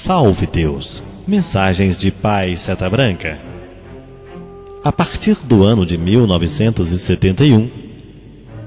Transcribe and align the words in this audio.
Salve 0.00 0.46
Deus! 0.46 1.02
Mensagens 1.26 1.98
de 1.98 2.12
Pai 2.12 2.56
Seta 2.56 2.88
Branca. 2.88 3.36
A 4.84 4.92
partir 4.92 5.36
do 5.42 5.64
ano 5.64 5.84
de 5.84 5.98
1971, 5.98 7.68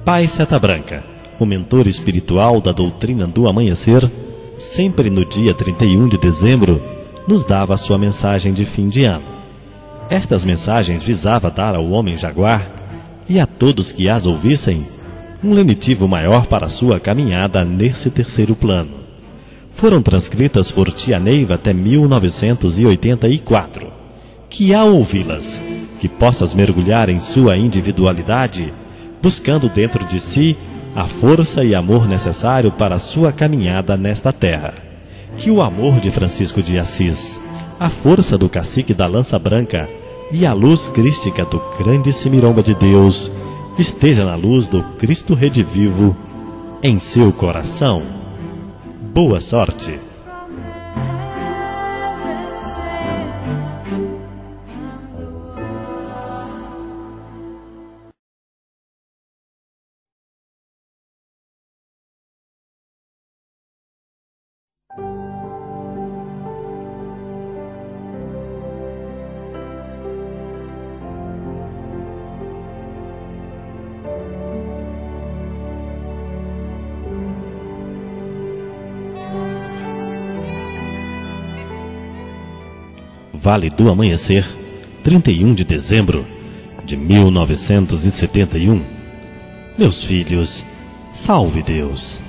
Pai 0.04 0.28
Seta 0.28 0.60
Branca, 0.60 1.06
o 1.40 1.46
mentor 1.46 1.88
espiritual 1.88 2.60
da 2.60 2.74
doutrina 2.74 3.26
do 3.28 3.48
amanhecer, 3.48 4.12
sempre 4.58 5.10
no 5.10 5.24
dia 5.24 5.54
31 5.54 6.10
de 6.10 6.18
dezembro, 6.18 6.84
nos 7.26 7.46
dava 7.46 7.78
sua 7.78 7.98
mensagem 7.98 8.52
de 8.52 8.66
fim 8.66 8.90
de 8.90 9.06
ano. 9.06 9.24
Estas 10.10 10.44
mensagens 10.44 11.02
visava 11.02 11.50
dar 11.50 11.76
ao 11.76 11.92
homem 11.92 12.18
jaguar 12.18 12.70
e 13.30 13.40
a 13.40 13.48
todos 13.48 13.94
que 13.94 14.10
as 14.10 14.26
ouvissem 14.26 14.86
um 15.42 15.54
lenitivo 15.54 16.10
maior 16.10 16.46
para 16.46 16.68
sua 16.68 17.00
caminhada 17.00 17.64
nesse 17.64 18.10
terceiro 18.10 18.54
plano. 18.54 19.01
Foram 19.74 20.02
transcritas 20.02 20.72
por 20.72 20.92
Tia 20.92 21.20
Neiva 21.20 21.56
até 21.56 21.74
1984. 21.74 23.88
Que 24.50 24.74
ao 24.74 24.94
ouvi-las, 24.94 25.62
que 26.00 26.08
possas 26.08 26.54
mergulhar 26.54 27.10
em 27.10 27.20
sua 27.20 27.58
individualidade, 27.58 28.74
buscando 29.22 29.70
dentro 29.70 30.06
de 30.06 30.20
si 30.20 30.58
a 30.96 31.06
força 31.06 31.64
e 31.64 31.74
amor 31.74 32.08
necessário 32.08 32.72
para 32.72 32.96
a 32.96 33.00
sua 33.00 33.32
caminhada 33.32 33.96
nesta 33.96 34.34
terra. 34.34 34.74
Que 35.38 35.50
o 35.50 35.62
amor 35.62 36.00
de 36.00 36.12
Francisco 36.12 36.62
de 36.62 36.78
Assis, 36.78 37.40
a 37.80 37.90
força 37.90 38.38
do 38.38 38.50
cacique 38.50 38.94
da 38.94 39.08
lança 39.08 39.40
branca 39.40 39.90
e 40.32 40.46
a 40.46 40.54
luz 40.54 40.90
crística 40.90 41.46
do 41.46 41.62
grande 41.80 42.14
Cimiromba 42.14 42.62
de 42.62 42.76
Deus 42.76 43.32
esteja 43.80 44.26
na 44.26 44.36
luz 44.36 44.68
do 44.68 44.84
Cristo 44.98 45.34
redivivo 45.34 46.16
em 46.84 47.00
seu 47.00 47.32
coração. 47.32 48.21
Boa 49.14 49.42
sorte! 49.42 50.11
Vale 83.42 83.72
do 83.72 83.90
Amanhecer, 83.90 84.46
31 85.04 85.56
de 85.56 85.64
dezembro 85.64 86.28
de 86.86 86.96
1971. 86.96 88.80
Meus 89.76 90.04
filhos, 90.04 90.64
salve 91.12 91.64
Deus! 91.64 92.20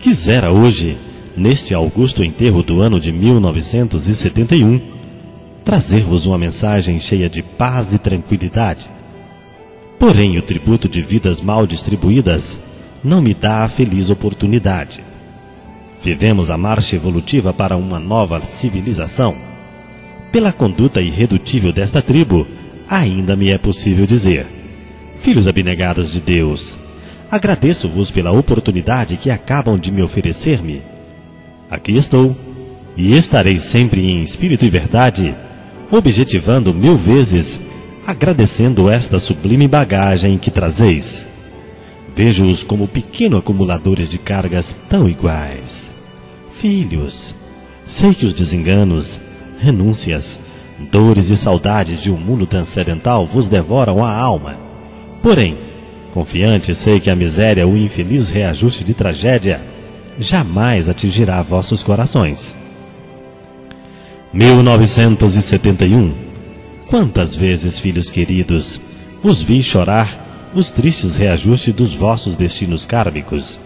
Quisera 0.00 0.50
hoje, 0.50 0.98
neste 1.36 1.72
augusto 1.72 2.24
enterro 2.24 2.64
do 2.64 2.80
ano 2.80 2.98
de 2.98 3.12
1971, 3.12 4.80
trazer-vos 5.64 6.26
uma 6.26 6.36
mensagem 6.36 6.98
cheia 6.98 7.30
de 7.30 7.40
paz 7.40 7.94
e 7.94 7.98
tranquilidade. 7.98 8.90
Porém, 9.96 10.38
o 10.38 10.42
tributo 10.42 10.88
de 10.88 11.02
vidas 11.02 11.40
mal 11.40 11.68
distribuídas 11.68 12.58
não 13.04 13.22
me 13.22 13.32
dá 13.32 13.58
a 13.58 13.68
feliz 13.68 14.10
oportunidade. 14.10 15.04
Vivemos 16.02 16.50
a 16.50 16.58
marcha 16.58 16.96
evolutiva 16.96 17.52
para 17.52 17.76
uma 17.76 18.00
nova 18.00 18.42
civilização 18.42 19.54
pela 20.32 20.52
conduta 20.52 21.00
irredutível 21.00 21.72
desta 21.72 22.02
tribo, 22.02 22.46
ainda 22.88 23.36
me 23.36 23.50
é 23.50 23.58
possível 23.58 24.06
dizer: 24.06 24.46
Filhos 25.20 25.48
abnegados 25.48 26.12
de 26.12 26.20
Deus, 26.20 26.76
agradeço-vos 27.30 28.10
pela 28.10 28.32
oportunidade 28.32 29.16
que 29.16 29.30
acabam 29.30 29.78
de 29.78 29.90
me 29.90 30.02
oferecer-me. 30.02 30.82
Aqui 31.70 31.96
estou, 31.96 32.36
e 32.96 33.14
estarei 33.14 33.58
sempre 33.58 34.00
em 34.10 34.22
espírito 34.22 34.64
e 34.64 34.70
verdade, 34.70 35.34
objetivando 35.90 36.72
mil 36.72 36.96
vezes, 36.96 37.60
agradecendo 38.06 38.88
esta 38.88 39.18
sublime 39.18 39.68
bagagem 39.68 40.38
que 40.38 40.50
trazeis. 40.50 41.26
Vejo-os 42.14 42.62
como 42.62 42.88
pequenos 42.88 43.40
acumuladores 43.40 44.08
de 44.08 44.16
cargas 44.16 44.74
tão 44.88 45.08
iguais. 45.08 45.92
Filhos, 46.52 47.34
sei 47.84 48.14
que 48.14 48.24
os 48.24 48.32
desenganos, 48.32 49.20
renúncias, 49.58 50.38
dores 50.90 51.30
e 51.30 51.36
saudades 51.36 52.00
de 52.00 52.10
um 52.10 52.16
mundo 52.16 52.46
transcendental 52.46 53.26
vos 53.26 53.48
devoram 53.48 54.04
a 54.04 54.12
alma. 54.12 54.56
Porém, 55.22 55.58
confiante 56.12 56.74
sei 56.74 57.00
que 57.00 57.10
a 57.10 57.16
miséria, 57.16 57.66
o 57.66 57.76
infeliz 57.76 58.28
reajuste 58.28 58.84
de 58.84 58.94
tragédia, 58.94 59.60
jamais 60.18 60.88
atingirá 60.88 61.42
vossos 61.42 61.82
corações. 61.82 62.54
1971 64.32 66.26
Quantas 66.88 67.34
vezes, 67.34 67.80
filhos 67.80 68.10
queridos, 68.10 68.80
os 69.22 69.42
vi 69.42 69.60
chorar 69.60 70.50
os 70.54 70.70
tristes 70.70 71.16
reajustes 71.16 71.74
dos 71.74 71.92
vossos 71.92 72.36
destinos 72.36 72.86
kármicos? 72.86 73.58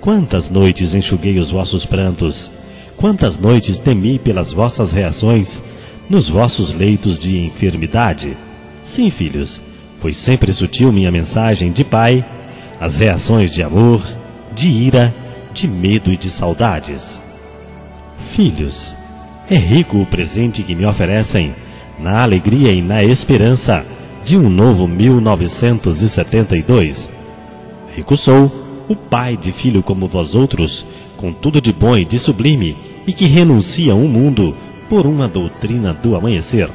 Quantas 0.00 0.48
noites 0.48 0.94
enxuguei 0.94 1.38
os 1.38 1.50
vossos 1.50 1.84
prantos, 1.84 2.50
Quantas 2.96 3.38
noites 3.38 3.78
temi 3.78 4.18
pelas 4.18 4.52
vossas 4.52 4.92
reações 4.92 5.62
nos 6.08 6.28
vossos 6.28 6.72
leitos 6.72 7.18
de 7.18 7.38
enfermidade? 7.38 8.36
Sim, 8.82 9.10
filhos, 9.10 9.60
foi 10.00 10.12
sempre 10.12 10.52
sutil 10.52 10.92
minha 10.92 11.10
mensagem 11.10 11.72
de 11.72 11.84
pai, 11.84 12.24
as 12.80 12.96
reações 12.96 13.50
de 13.50 13.62
amor, 13.62 14.02
de 14.54 14.68
ira, 14.68 15.14
de 15.52 15.66
medo 15.66 16.12
e 16.12 16.16
de 16.16 16.30
saudades. 16.30 17.20
Filhos, 18.32 18.94
é 19.48 19.56
rico 19.56 19.98
o 19.98 20.06
presente 20.06 20.62
que 20.62 20.74
me 20.74 20.86
oferecem, 20.86 21.54
na 21.98 22.22
alegria 22.22 22.72
e 22.72 22.82
na 22.82 23.04
esperança 23.04 23.84
de 24.24 24.36
um 24.36 24.48
novo 24.48 24.88
1972. 24.88 27.08
Rico 27.94 28.16
sou, 28.16 28.64
o 28.88 28.96
pai 28.96 29.36
de 29.36 29.52
filho 29.52 29.82
como 29.82 30.06
vós 30.06 30.34
outros, 30.34 30.86
com 31.24 31.32
tudo 31.32 31.58
de 31.58 31.72
bom 31.72 31.96
e 31.96 32.04
de 32.04 32.18
sublime, 32.18 32.76
e 33.06 33.12
que 33.14 33.24
renunciam 33.24 34.04
o 34.04 34.06
mundo 34.06 34.54
por 34.90 35.06
uma 35.06 35.26
doutrina 35.26 35.94
do 35.94 36.14
amanhecer. 36.14 36.68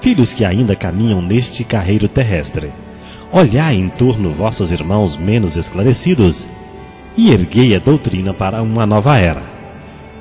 Filhos 0.00 0.32
que 0.32 0.44
ainda 0.44 0.76
caminham 0.76 1.20
neste 1.20 1.64
carreiro 1.64 2.06
terrestre, 2.06 2.70
olhai 3.32 3.74
em 3.74 3.88
torno 3.88 4.30
vossos 4.30 4.70
irmãos 4.70 5.16
menos 5.16 5.56
esclarecidos 5.56 6.46
e 7.16 7.32
erguei 7.32 7.74
a 7.74 7.80
doutrina 7.80 8.32
para 8.32 8.62
uma 8.62 8.86
nova 8.86 9.18
era. 9.18 9.42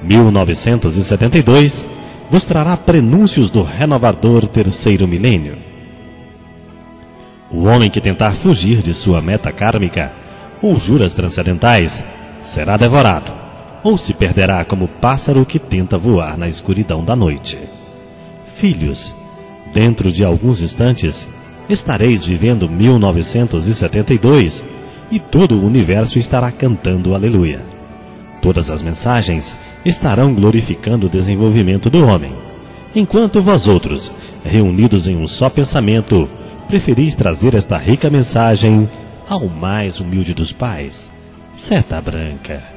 1972 0.01 1.85
vos 2.31 2.45
trará 2.45 2.75
prenúncios 2.75 3.51
do 3.51 3.61
renovador 3.61 4.47
terceiro 4.47 5.07
milênio. 5.07 5.55
O 7.51 7.65
homem 7.65 7.91
que 7.91 8.01
tentar 8.01 8.31
fugir 8.31 8.81
de 8.81 8.91
sua 8.91 9.21
meta 9.21 9.51
kármica 9.51 10.11
ou 10.63 10.79
juras 10.79 11.13
transcendentais 11.13 12.03
será 12.43 12.77
devorado, 12.77 13.31
ou 13.83 13.97
se 13.97 14.13
perderá 14.13 14.63
como 14.63 14.87
pássaro 14.87 15.45
que 15.45 15.59
tenta 15.59 15.97
voar 15.97 16.37
na 16.37 16.47
escuridão 16.47 17.03
da 17.03 17.15
noite. 17.15 17.59
Filhos, 18.55 19.13
dentro 19.73 20.11
de 20.11 20.23
alguns 20.23 20.61
instantes, 20.61 21.27
estareis 21.69 22.23
vivendo 22.25 22.69
1972 22.69 24.63
e 25.11 25.19
todo 25.19 25.55
o 25.55 25.65
universo 25.65 26.19
estará 26.19 26.51
cantando 26.51 27.15
aleluia. 27.15 27.61
Todas 28.41 28.69
as 28.69 28.81
mensagens 28.81 29.57
estarão 29.85 30.33
glorificando 30.33 31.07
o 31.07 31.09
desenvolvimento 31.09 31.89
do 31.89 32.05
homem, 32.05 32.33
enquanto 32.95 33.41
vós 33.41 33.67
outros, 33.67 34.11
reunidos 34.43 35.07
em 35.07 35.15
um 35.15 35.27
só 35.27 35.49
pensamento, 35.49 36.29
preferis 36.67 37.15
trazer 37.15 37.53
esta 37.55 37.77
rica 37.77 38.09
mensagem 38.09 38.89
ao 39.29 39.47
mais 39.47 39.99
humilde 39.99 40.33
dos 40.33 40.51
pais, 40.51 41.09
Seta 41.55 42.01
Branca. 42.01 42.72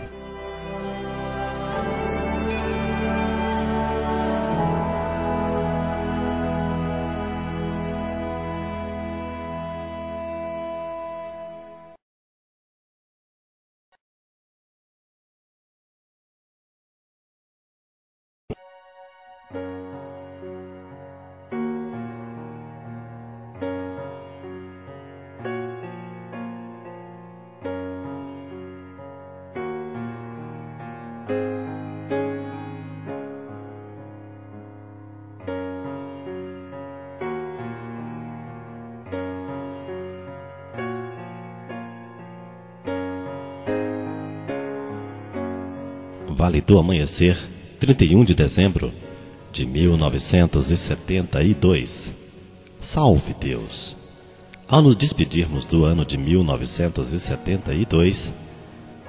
Vale 46.57 46.63
do 46.63 46.79
Amanhecer, 46.79 47.37
31 47.79 48.25
de 48.25 48.35
dezembro 48.35 48.91
de 49.53 49.67
1972. 49.67 52.15
Salve 52.81 53.35
Deus! 53.39 53.95
Ao 54.67 54.81
nos 54.81 54.97
despedirmos 54.97 55.67
do 55.67 55.85
ano 55.85 56.03
de 56.03 56.17
1972, 56.17 58.33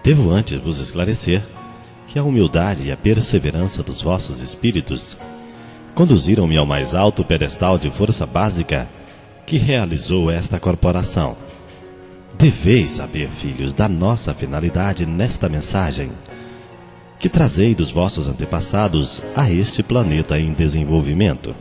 devo 0.04 0.32
antes 0.32 0.60
vos 0.60 0.80
esclarecer 0.80 1.42
que 2.08 2.20
a 2.20 2.24
humildade 2.24 2.90
e 2.90 2.92
a 2.92 2.98
perseverança 2.98 3.82
dos 3.82 4.02
vossos 4.02 4.42
espíritos 4.42 5.18
conduziram-me 5.96 6.58
ao 6.58 6.66
mais 6.66 6.94
alto 6.94 7.24
pedestal 7.24 7.78
de 7.78 7.90
força 7.90 8.26
básica 8.26 8.90
que 9.46 9.58
realizou 9.58 10.30
esta 10.30 10.60
corporação. 10.60 11.38
Deveis 12.38 12.92
saber, 12.92 13.30
filhos, 13.30 13.72
da 13.72 13.88
nossa 13.88 14.34
finalidade 14.34 15.06
nesta 15.06 15.48
mensagem 15.48 16.12
que 17.20 17.30
trazei 17.30 17.74
dos 17.74 17.92
vossos 17.92 18.28
antepassados 18.28 19.24
a 19.36 19.50
este 19.52 19.82
planeta 19.82 20.40
em 20.40 20.54
desenvolvimento. 20.54 21.56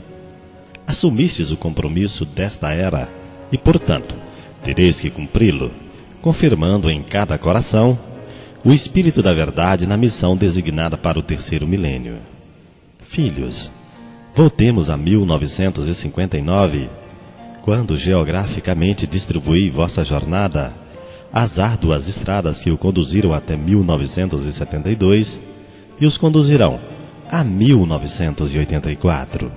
Assumistes 0.87 1.51
o 1.51 1.57
compromisso 1.57 2.25
desta 2.25 2.73
era 2.73 3.09
e, 3.51 3.57
portanto, 3.57 4.15
tereis 4.63 5.01
que 5.01 5.11
cumpri-lo, 5.11 5.73
confirmando 6.21 6.91
em 6.91 7.03
cada 7.03 7.39
coração 7.39 7.99
o 8.65 8.73
espírito 8.73 9.23
da 9.23 9.33
verdade 9.33 9.87
na 9.87 9.97
missão 9.97 10.37
designada 10.37 10.97
para 10.97 11.19
o 11.19 11.23
terceiro 11.23 11.67
milênio. 11.67 12.19
Filhos, 13.01 13.71
voltemos 14.35 14.91
a 14.91 14.97
1959, 14.97 16.91
quando 17.63 17.97
geograficamente 17.97 19.07
distribuí 19.07 19.71
vossa 19.71 20.05
jornada 20.05 20.75
as 21.39 21.59
árduas 21.59 22.09
estradas 22.09 22.63
que 22.63 22.71
o 22.71 22.79
conduziram 22.79 23.35
até 23.35 23.59
1972 23.59 25.39
e 26.01 26.07
os 26.07 26.17
conduzirão 26.17 26.81
a 27.31 27.45
1984, 27.45 29.53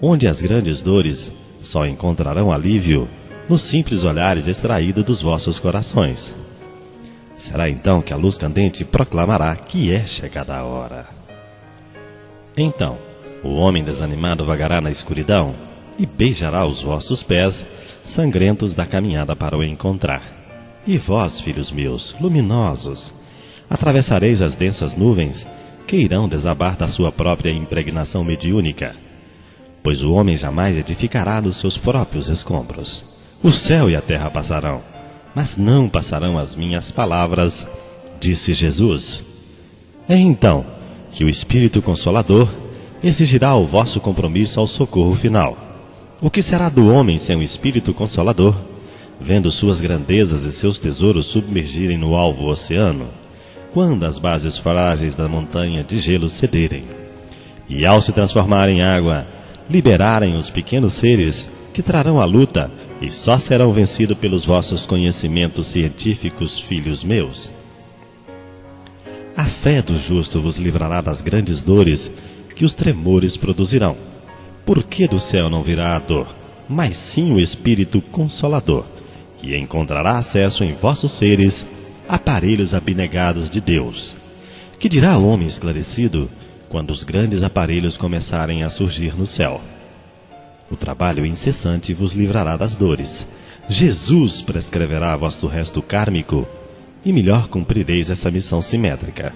onde 0.00 0.26
as 0.26 0.40
grandes 0.40 0.80
dores 0.80 1.30
só 1.62 1.86
encontrarão 1.86 2.50
alívio 2.50 3.06
nos 3.50 3.60
simples 3.60 4.02
olhares 4.02 4.48
extraídos 4.48 5.04
dos 5.04 5.20
vossos 5.20 5.58
corações. 5.58 6.34
Será 7.36 7.68
então 7.68 8.00
que 8.00 8.14
a 8.14 8.16
luz 8.16 8.38
candente 8.38 8.82
proclamará 8.82 9.54
que 9.56 9.92
é 9.92 10.06
chegada 10.06 10.56
a 10.56 10.64
hora. 10.64 11.04
Então, 12.56 12.96
o 13.42 13.56
homem 13.56 13.84
desanimado 13.84 14.42
vagará 14.42 14.80
na 14.80 14.90
escuridão 14.90 15.54
e 15.98 16.06
beijará 16.06 16.64
os 16.64 16.80
vossos 16.80 17.22
pés 17.22 17.66
sangrentos 18.06 18.72
da 18.72 18.86
caminhada 18.86 19.36
para 19.36 19.54
o 19.54 19.62
encontrar. 19.62 20.33
E 20.86 20.98
vós, 20.98 21.40
filhos 21.40 21.72
meus, 21.72 22.14
luminosos, 22.20 23.14
atravessareis 23.70 24.42
as 24.42 24.54
densas 24.54 24.94
nuvens 24.94 25.46
que 25.86 25.96
irão 25.96 26.28
desabar 26.28 26.76
da 26.76 26.88
sua 26.88 27.10
própria 27.10 27.50
impregnação 27.50 28.22
mediúnica. 28.22 28.94
Pois 29.82 30.02
o 30.02 30.12
homem 30.12 30.36
jamais 30.36 30.76
edificará 30.76 31.40
nos 31.40 31.56
seus 31.56 31.78
próprios 31.78 32.28
escombros. 32.28 33.04
O 33.42 33.50
céu 33.50 33.88
e 33.88 33.96
a 33.96 34.00
terra 34.00 34.30
passarão, 34.30 34.82
mas 35.34 35.56
não 35.56 35.88
passarão 35.88 36.38
as 36.38 36.54
minhas 36.54 36.90
palavras, 36.90 37.66
disse 38.20 38.54
Jesus. 38.54 39.24
É 40.08 40.16
então 40.16 40.64
que 41.10 41.24
o 41.24 41.28
Espírito 41.28 41.80
Consolador 41.80 42.48
exigirá 43.02 43.54
o 43.54 43.66
vosso 43.66 44.00
compromisso 44.00 44.60
ao 44.60 44.66
socorro 44.66 45.14
final. 45.14 45.56
O 46.20 46.30
que 46.30 46.42
será 46.42 46.68
do 46.68 46.90
homem 46.90 47.18
sem 47.18 47.36
o 47.36 47.42
Espírito 47.42 47.92
Consolador? 47.92 48.54
Vendo 49.20 49.50
suas 49.50 49.80
grandezas 49.80 50.44
e 50.44 50.52
seus 50.52 50.78
tesouros 50.78 51.26
submergirem 51.26 51.96
no 51.96 52.14
alvo 52.14 52.46
oceano, 52.46 53.08
quando 53.72 54.04
as 54.04 54.18
bases 54.18 54.58
frágeis 54.58 55.16
da 55.16 55.28
montanha 55.28 55.82
de 55.82 55.98
gelo 55.98 56.28
cederem, 56.28 56.84
e 57.68 57.84
ao 57.86 58.00
se 58.00 58.12
transformar 58.12 58.68
em 58.68 58.82
água, 58.82 59.26
liberarem 59.68 60.36
os 60.36 60.50
pequenos 60.50 60.94
seres 60.94 61.48
que 61.72 61.82
trarão 61.82 62.20
a 62.20 62.24
luta 62.24 62.70
e 63.00 63.10
só 63.10 63.38
serão 63.38 63.72
vencidos 63.72 64.16
pelos 64.16 64.44
vossos 64.44 64.86
conhecimentos 64.86 65.66
científicos, 65.66 66.60
filhos 66.60 67.02
meus. 67.02 67.50
A 69.36 69.44
fé 69.44 69.82
do 69.82 69.98
justo 69.98 70.40
vos 70.40 70.58
livrará 70.58 71.00
das 71.00 71.20
grandes 71.20 71.60
dores 71.60 72.10
que 72.54 72.64
os 72.64 72.72
tremores 72.72 73.36
produzirão. 73.36 73.96
Por 74.64 74.84
que 74.84 75.08
do 75.08 75.18
céu 75.18 75.50
não 75.50 75.62
virá 75.62 75.96
a 75.96 75.98
dor, 75.98 76.28
mas 76.68 76.96
sim 76.96 77.32
o 77.32 77.40
Espírito 77.40 78.00
Consolador? 78.00 78.93
E 79.44 79.56
encontrará 79.56 80.12
acesso 80.12 80.64
em 80.64 80.72
vossos 80.72 81.12
seres 81.12 81.66
aparelhos 82.08 82.72
abnegados 82.72 83.50
de 83.50 83.60
Deus. 83.60 84.16
Que 84.78 84.88
dirá 84.88 85.18
o 85.18 85.26
homem 85.26 85.46
esclarecido 85.46 86.30
quando 86.68 86.90
os 86.90 87.04
grandes 87.04 87.42
aparelhos 87.42 87.96
começarem 87.96 88.62
a 88.62 88.70
surgir 88.70 89.14
no 89.16 89.26
céu? 89.26 89.60
O 90.70 90.76
trabalho 90.76 91.26
incessante 91.26 91.92
vos 91.92 92.14
livrará 92.14 92.56
das 92.56 92.74
dores. 92.74 93.26
Jesus 93.68 94.40
prescreverá 94.40 95.16
vosso 95.16 95.46
resto 95.46 95.82
kármico 95.82 96.46
e 97.04 97.12
melhor 97.12 97.48
cumprireis 97.48 98.08
essa 98.10 98.30
missão 98.30 98.62
simétrica. 98.62 99.34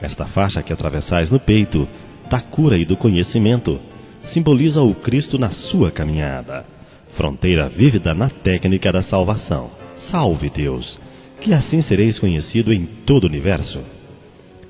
Esta 0.00 0.26
faixa 0.26 0.62
que 0.62 0.72
atravessais 0.72 1.30
no 1.30 1.40
peito, 1.40 1.88
da 2.28 2.40
cura 2.40 2.76
e 2.76 2.84
do 2.84 2.96
conhecimento, 2.96 3.80
simboliza 4.22 4.82
o 4.82 4.94
Cristo 4.94 5.38
na 5.38 5.50
sua 5.50 5.90
caminhada 5.90 6.73
fronteira 7.14 7.68
vívida 7.68 8.12
na 8.12 8.28
técnica 8.28 8.92
da 8.92 9.02
salvação. 9.02 9.70
Salve 9.96 10.50
Deus, 10.50 10.98
que 11.40 11.54
assim 11.54 11.80
sereis 11.80 12.18
conhecido 12.18 12.72
em 12.72 12.84
todo 12.84 13.22
o 13.24 13.28
universo. 13.28 13.78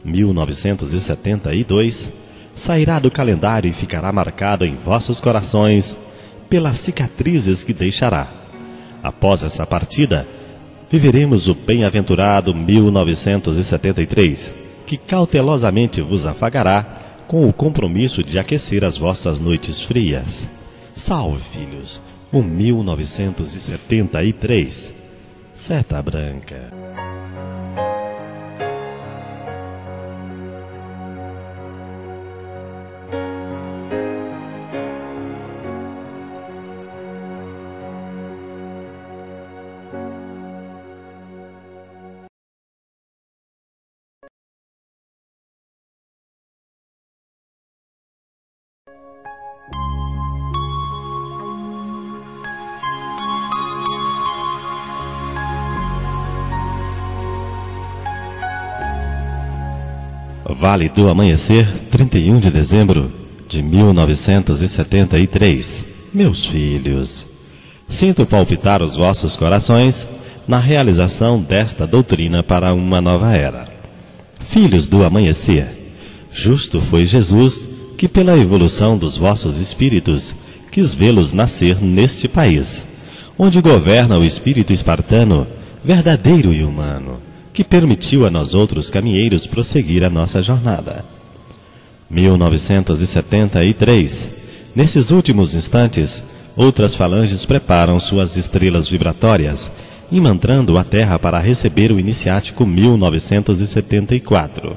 1972 0.05 2.11
sairá 2.55 2.99
do 2.99 3.11
calendário 3.11 3.69
e 3.69 3.73
ficará 3.73 4.13
marcado 4.13 4.67
em 4.67 4.75
vossos 4.75 5.21
corações 5.21 5.97
pelas 6.49 6.79
cicatrizes 6.79 7.63
que 7.63 7.73
deixará. 7.73 8.29
Após 9.03 9.43
essa 9.43 9.67
partida, 9.67 10.29
viveremos 10.91 11.49
o 11.49 11.55
bem-aventurado 11.55 12.55
1973, 12.55 14.55
que 14.87 14.99
cautelosamente 14.99 16.03
vos 16.03 16.27
afagará 16.27 16.85
com 17.27 17.49
o 17.49 17.53
compromisso 17.53 18.23
de 18.23 18.39
aquecer 18.39 18.85
as 18.85 18.97
vossas 18.99 19.41
noites 19.41 19.81
frias. 19.81 20.47
Salve, 20.95 21.43
filhos! 21.53 22.14
O 22.35 22.43
1973. 22.43 24.93
Seta 25.55 26.03
Branca. 26.03 26.84
Vale 60.65 60.89
do 60.89 61.11
Amanhecer, 61.11 61.69
31 61.91 62.41
de 62.41 62.51
dezembro 62.51 63.13
de 63.47 63.63
1973. 63.63 65.85
Meus 66.15 66.47
filhos, 66.47 67.27
sinto 67.87 68.25
palpitar 68.25 68.83
os 68.83 68.97
vossos 68.97 69.37
corações 69.37 70.09
na 70.49 70.59
realização 70.59 71.39
desta 71.39 71.87
doutrina 71.87 72.43
para 72.43 72.73
uma 72.73 73.03
nova 73.03 73.37
era. 73.37 73.69
Filhos 74.39 74.87
do 74.87 75.05
amanhecer, 75.05 75.69
justo 76.33 76.81
foi 76.81 77.05
Jesus 77.05 77.69
que, 77.99 78.09
pela 78.09 78.35
evolução 78.35 78.97
dos 78.97 79.19
vossos 79.19 79.61
espíritos, 79.61 80.35
quis 80.73 80.95
vê-los 80.95 81.35
nascer 81.35 81.79
neste 81.83 82.27
país, 82.27 82.87
onde 83.39 83.61
governa 83.61 84.17
o 84.17 84.25
espírito 84.25 84.73
espartano, 84.73 85.47
verdadeiro 85.85 86.55
e 86.55 86.65
humano 86.65 87.34
que 87.55 87.63
permitiu 87.63 88.27
a 88.27 88.31
nós 88.31 88.53
outros 88.53 88.91
caminheiros 88.91 89.47
prosseguir 89.47 90.03
a 90.03 90.11
nossa 90.11 90.43
jornada. 90.43 91.05
1973. 92.11 94.29
Nesses 94.75 95.13
últimos 95.13 95.55
instantes, 95.55 96.25
outras 96.57 96.97
falanges 96.97 97.47
preparam 97.47 98.01
suas 98.01 98.37
estrelas 98.37 98.89
vibratórias, 98.89 99.71
imantrando 100.11 100.77
a 100.77 100.83
Terra 100.83 101.17
para 101.17 101.39
receber 101.39 101.93
o 101.93 102.01
iniciático 102.01 102.67
1974, 102.67 104.77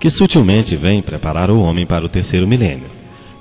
que 0.00 0.10
sutilmente 0.10 0.76
vem 0.76 1.00
preparar 1.00 1.48
o 1.48 1.60
homem 1.60 1.86
para 1.86 2.04
o 2.04 2.08
terceiro 2.08 2.46
milênio, 2.46 2.90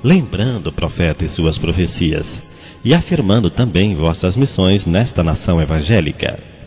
lembrando 0.03 0.67
o 0.67 0.72
profeta 0.72 1.25
e 1.25 1.29
suas 1.29 1.58
profecias, 1.58 2.39
e 2.86 2.93
afirmando 2.93 3.50
também 3.50 3.96
vossas 3.96 4.38
missões 4.38 4.86
nesta 4.86 5.24
nação 5.24 5.60
evangélica. 5.60 6.58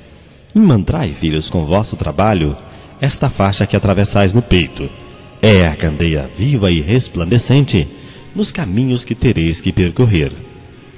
Imantrai, 0.54 1.10
filhos, 1.10 1.48
com 1.48 1.64
vosso 1.64 1.96
trabalho, 1.96 2.54
esta 3.00 3.30
faixa 3.30 3.66
que 3.66 3.74
atravessais 3.74 4.34
no 4.34 4.42
peito. 4.42 4.88
É 5.40 5.66
a 5.66 5.74
candeia 5.74 6.30
viva 6.36 6.70
e 6.70 6.80
resplandecente 6.80 7.88
nos 8.34 8.52
caminhos 8.52 9.02
que 9.02 9.14
tereis 9.14 9.62
que 9.62 9.72
percorrer. 9.72 10.30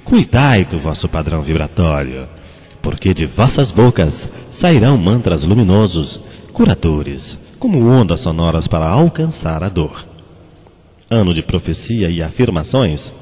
Cuidai 0.02 0.64
do 0.64 0.78
vosso 0.78 1.08
padrão 1.08 1.40
vibratório, 1.40 2.26
porque 2.82 3.14
de 3.14 3.26
vossas 3.26 3.70
bocas 3.70 4.28
sairão 4.50 4.98
mantras 4.98 5.44
luminosos, 5.44 6.22
curadores, 6.52 7.38
como 7.58 7.88
ondas 7.88 8.20
sonoras 8.20 8.66
para 8.66 8.88
alcançar 8.88 9.62
a 9.62 9.68
dor. 9.68 10.04
Ano 11.08 11.32
de 11.32 11.42
profecia 11.42 12.10
e 12.10 12.20
afirmações 12.20 13.14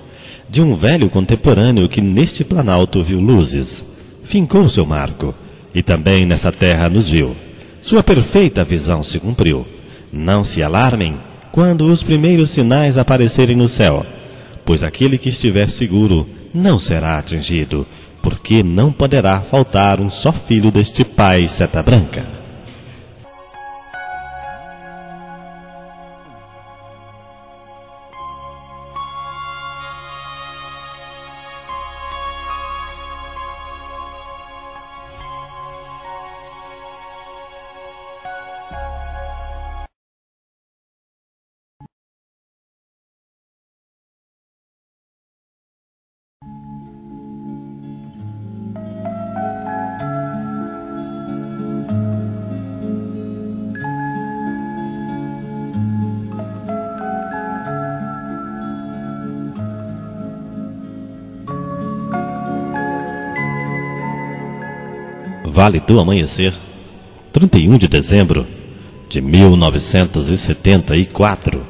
de 0.48 0.62
um 0.62 0.74
velho 0.74 1.10
contemporâneo 1.10 1.88
que 1.88 2.00
neste 2.00 2.42
planalto 2.42 3.02
viu 3.02 3.20
luzes, 3.20 3.84
fincou 4.24 4.68
seu 4.68 4.86
marco 4.86 5.34
e 5.74 5.82
também 5.82 6.26
nessa 6.26 6.52
terra 6.52 6.88
nos 6.88 7.08
viu. 7.08 7.34
Sua 7.80 8.02
perfeita 8.02 8.64
visão 8.64 9.02
se 9.02 9.18
cumpriu. 9.18 9.66
Não 10.12 10.44
se 10.44 10.62
alarmem 10.62 11.16
quando 11.50 11.86
os 11.86 12.02
primeiros 12.02 12.50
sinais 12.50 12.96
aparecerem 12.96 13.56
no 13.56 13.68
céu, 13.68 14.04
pois 14.64 14.82
aquele 14.82 15.18
que 15.18 15.28
estiver 15.28 15.68
seguro 15.68 16.28
não 16.54 16.78
será 16.78 17.18
atingido, 17.18 17.86
porque 18.22 18.62
não 18.62 18.92
poderá 18.92 19.40
faltar 19.40 20.00
um 20.00 20.08
só 20.08 20.32
filho 20.32 20.70
deste 20.70 21.04
pai 21.04 21.48
seta 21.48 21.82
branca. 21.82 22.41
Vale 65.62 65.78
do 65.78 66.00
Amanhecer, 66.00 66.52
31 67.32 67.78
de 67.78 67.86
dezembro 67.86 68.44
de 69.08 69.20
1974. 69.20 71.62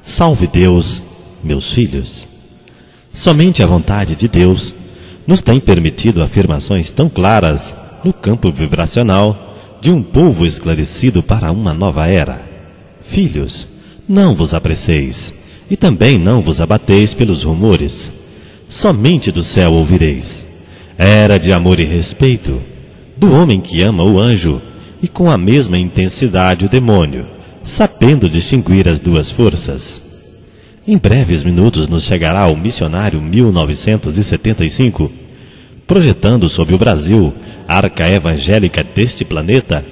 Salve 0.00 0.46
Deus, 0.46 1.02
meus 1.44 1.70
filhos. 1.70 2.26
Somente 3.12 3.62
a 3.62 3.66
vontade 3.66 4.16
de 4.16 4.26
Deus 4.26 4.72
nos 5.26 5.42
tem 5.42 5.60
permitido 5.60 6.22
afirmações 6.22 6.90
tão 6.90 7.10
claras 7.10 7.76
no 8.02 8.10
campo 8.10 8.50
vibracional 8.50 9.78
de 9.82 9.90
um 9.90 10.02
povo 10.02 10.46
esclarecido 10.46 11.22
para 11.22 11.52
uma 11.52 11.74
nova 11.74 12.06
era. 12.06 12.40
Filhos, 13.02 13.66
não 14.08 14.34
vos 14.34 14.54
apreceis 14.54 15.34
e 15.70 15.76
também 15.76 16.18
não 16.18 16.40
vos 16.40 16.58
abateis 16.58 17.12
pelos 17.12 17.42
rumores. 17.42 18.10
Somente 18.66 19.30
do 19.30 19.44
céu 19.44 19.74
ouvireis. 19.74 20.42
Era 20.96 21.36
de 21.36 21.52
amor 21.52 21.78
e 21.80 21.84
respeito 21.84 22.69
do 23.20 23.34
homem 23.34 23.60
que 23.60 23.82
ama 23.82 24.02
o 24.02 24.18
anjo 24.18 24.62
e 25.02 25.06
com 25.06 25.30
a 25.30 25.36
mesma 25.36 25.76
intensidade 25.76 26.64
o 26.64 26.68
demônio, 26.70 27.26
sabendo 27.62 28.30
distinguir 28.30 28.88
as 28.88 28.98
duas 28.98 29.30
forças. 29.30 30.00
Em 30.88 30.96
breves 30.96 31.44
minutos 31.44 31.86
nos 31.86 32.04
chegará 32.04 32.46
o 32.46 32.56
missionário 32.56 33.20
1975, 33.20 35.12
projetando 35.86 36.48
sobre 36.48 36.74
o 36.74 36.78
Brasil 36.78 37.30
arca 37.68 38.08
evangélica 38.08 38.82
deste 38.82 39.22
planeta, 39.22 39.84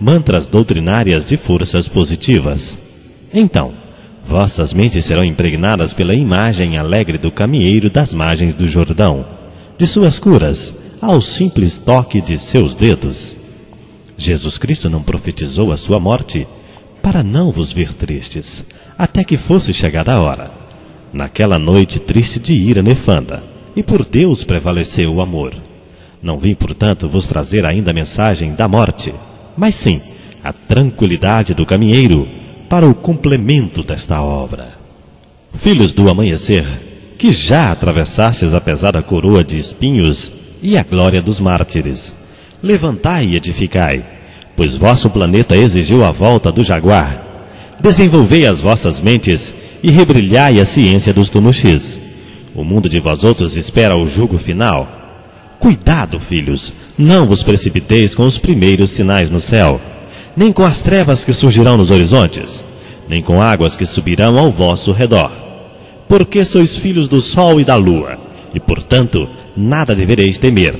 mantras 0.00 0.46
doutrinárias 0.46 1.26
de 1.26 1.36
forças 1.36 1.88
positivas. 1.88 2.78
Então, 3.34 3.74
vossas 4.24 4.72
mentes 4.72 5.04
serão 5.04 5.24
impregnadas 5.24 5.92
pela 5.92 6.14
imagem 6.14 6.78
alegre 6.78 7.18
do 7.18 7.32
caminheiro 7.32 7.90
das 7.90 8.14
margens 8.14 8.54
do 8.54 8.68
Jordão, 8.68 9.26
de 9.76 9.88
suas 9.88 10.20
curas, 10.20 10.72
ao 11.00 11.20
simples 11.20 11.76
toque 11.76 12.20
de 12.20 12.36
seus 12.36 12.74
dedos. 12.74 13.34
Jesus 14.16 14.58
Cristo 14.58 14.88
não 14.88 15.02
profetizou 15.02 15.72
a 15.72 15.76
sua 15.76 16.00
morte 16.00 16.46
para 17.02 17.22
não 17.22 17.52
vos 17.52 17.72
ver 17.72 17.92
tristes, 17.92 18.64
até 18.98 19.22
que 19.22 19.36
fosse 19.36 19.72
chegada 19.72 20.14
a 20.14 20.20
hora. 20.20 20.50
Naquela 21.12 21.58
noite 21.58 21.98
triste 21.98 22.38
de 22.40 22.54
ira 22.54 22.82
nefanda, 22.82 23.42
e 23.74 23.82
por 23.82 24.04
Deus 24.04 24.42
prevaleceu 24.42 25.14
o 25.14 25.20
amor. 25.20 25.54
Não 26.22 26.38
vim, 26.38 26.54
portanto, 26.54 27.08
vos 27.08 27.26
trazer 27.26 27.64
ainda 27.64 27.90
a 27.90 27.94
mensagem 27.94 28.54
da 28.54 28.66
morte, 28.66 29.14
mas 29.56 29.74
sim 29.74 30.00
a 30.42 30.52
tranquilidade 30.52 31.54
do 31.54 31.66
caminheiro 31.66 32.26
para 32.68 32.88
o 32.88 32.94
complemento 32.94 33.82
desta 33.82 34.22
obra. 34.22 34.74
Filhos 35.54 35.92
do 35.92 36.08
amanhecer, 36.08 36.66
que 37.18 37.32
já 37.32 37.70
atravessastes 37.70 38.54
a 38.54 38.60
pesada 38.60 39.02
coroa 39.02 39.44
de 39.44 39.58
espinhos 39.58 40.32
e 40.62 40.76
a 40.76 40.82
glória 40.82 41.22
dos 41.22 41.40
mártires. 41.40 42.14
Levantai 42.62 43.26
e 43.26 43.36
edificai, 43.36 44.04
pois 44.56 44.74
vosso 44.74 45.10
planeta 45.10 45.56
exigiu 45.56 46.04
a 46.04 46.10
volta 46.10 46.50
do 46.50 46.64
jaguar. 46.64 47.22
Desenvolvei 47.80 48.46
as 48.46 48.60
vossas 48.60 49.00
mentes 49.00 49.54
e 49.82 49.90
rebrilhai 49.90 50.58
a 50.58 50.64
ciência 50.64 51.12
dos 51.12 51.28
tumuxis. 51.28 51.98
O 52.54 52.64
mundo 52.64 52.88
de 52.88 52.98
vós 52.98 53.22
outros 53.22 53.56
espera 53.56 53.96
o 53.96 54.06
jugo 54.06 54.38
final. 54.38 54.88
Cuidado, 55.58 56.18
filhos, 56.18 56.72
não 56.96 57.26
vos 57.26 57.42
precipiteis 57.42 58.14
com 58.14 58.24
os 58.24 58.38
primeiros 58.38 58.90
sinais 58.90 59.28
no 59.28 59.40
céu, 59.40 59.80
nem 60.36 60.52
com 60.52 60.64
as 60.64 60.80
trevas 60.82 61.24
que 61.24 61.32
surgirão 61.32 61.76
nos 61.76 61.90
horizontes, 61.90 62.64
nem 63.08 63.22
com 63.22 63.40
águas 63.40 63.76
que 63.76 63.84
subirão 63.84 64.38
ao 64.38 64.50
vosso 64.50 64.92
redor. 64.92 65.30
Porque 66.08 66.44
sois 66.44 66.76
filhos 66.76 67.08
do 67.08 67.20
sol 67.20 67.60
e 67.60 67.64
da 67.64 67.74
lua, 67.74 68.18
e 68.54 68.60
portanto 68.60 69.28
nada 69.56 69.94
devereis 69.94 70.36
temer. 70.38 70.74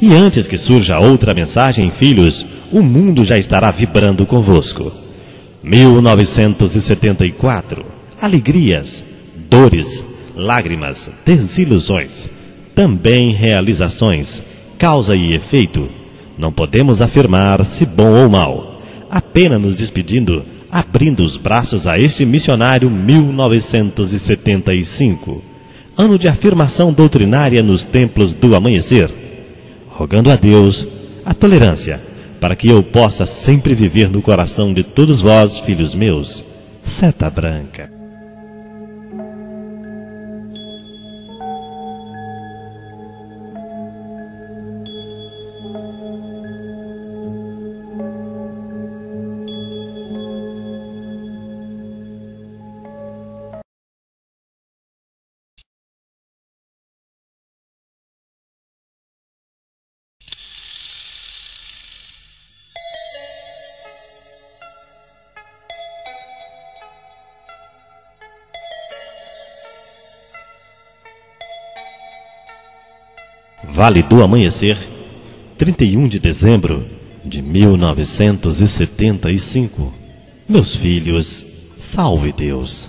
E 0.00 0.14
antes 0.14 0.46
que 0.48 0.56
surja 0.56 0.98
outra 0.98 1.34
mensagem, 1.34 1.90
filhos, 1.90 2.46
o 2.72 2.82
mundo 2.82 3.22
já 3.24 3.38
estará 3.38 3.70
vibrando 3.70 4.26
convosco. 4.26 4.90
1974. 5.62 7.86
Alegrias, 8.20 9.00
dores, 9.48 10.04
lágrimas, 10.34 11.08
desilusões, 11.24 12.26
também 12.74 13.30
realizações, 13.32 14.42
causa 14.78 15.14
e 15.14 15.34
efeito. 15.34 15.88
Não 16.36 16.50
podemos 16.50 17.00
afirmar 17.00 17.64
se 17.64 17.86
bom 17.86 18.24
ou 18.24 18.28
mal, 18.28 18.82
apenas 19.08 19.60
nos 19.60 19.76
despedindo, 19.76 20.44
abrindo 20.70 21.22
os 21.22 21.36
braços 21.36 21.86
a 21.86 21.96
este 21.98 22.24
missionário 22.24 22.90
1975 22.90 25.51
ano 25.96 26.18
de 26.18 26.28
afirmação 26.28 26.92
doutrinária 26.92 27.62
nos 27.62 27.84
templos 27.84 28.32
do 28.32 28.54
amanhecer, 28.54 29.10
rogando 29.88 30.30
a 30.30 30.36
Deus 30.36 30.86
a 31.24 31.32
tolerância, 31.32 32.00
para 32.40 32.56
que 32.56 32.68
eu 32.68 32.82
possa 32.82 33.26
sempre 33.26 33.74
viver 33.74 34.10
no 34.10 34.20
coração 34.20 34.72
de 34.72 34.82
todos 34.82 35.20
vós, 35.20 35.60
filhos 35.60 35.94
meus, 35.94 36.44
seta 36.84 37.30
branca. 37.30 38.01
Vale 73.82 73.98
do 74.00 74.22
Amanhecer, 74.22 74.78
31 75.58 76.06
de 76.06 76.20
dezembro 76.20 76.86
de 77.24 77.42
1975. 77.42 79.92
Meus 80.48 80.76
filhos, 80.76 81.44
salve 81.80 82.32
Deus. 82.32 82.88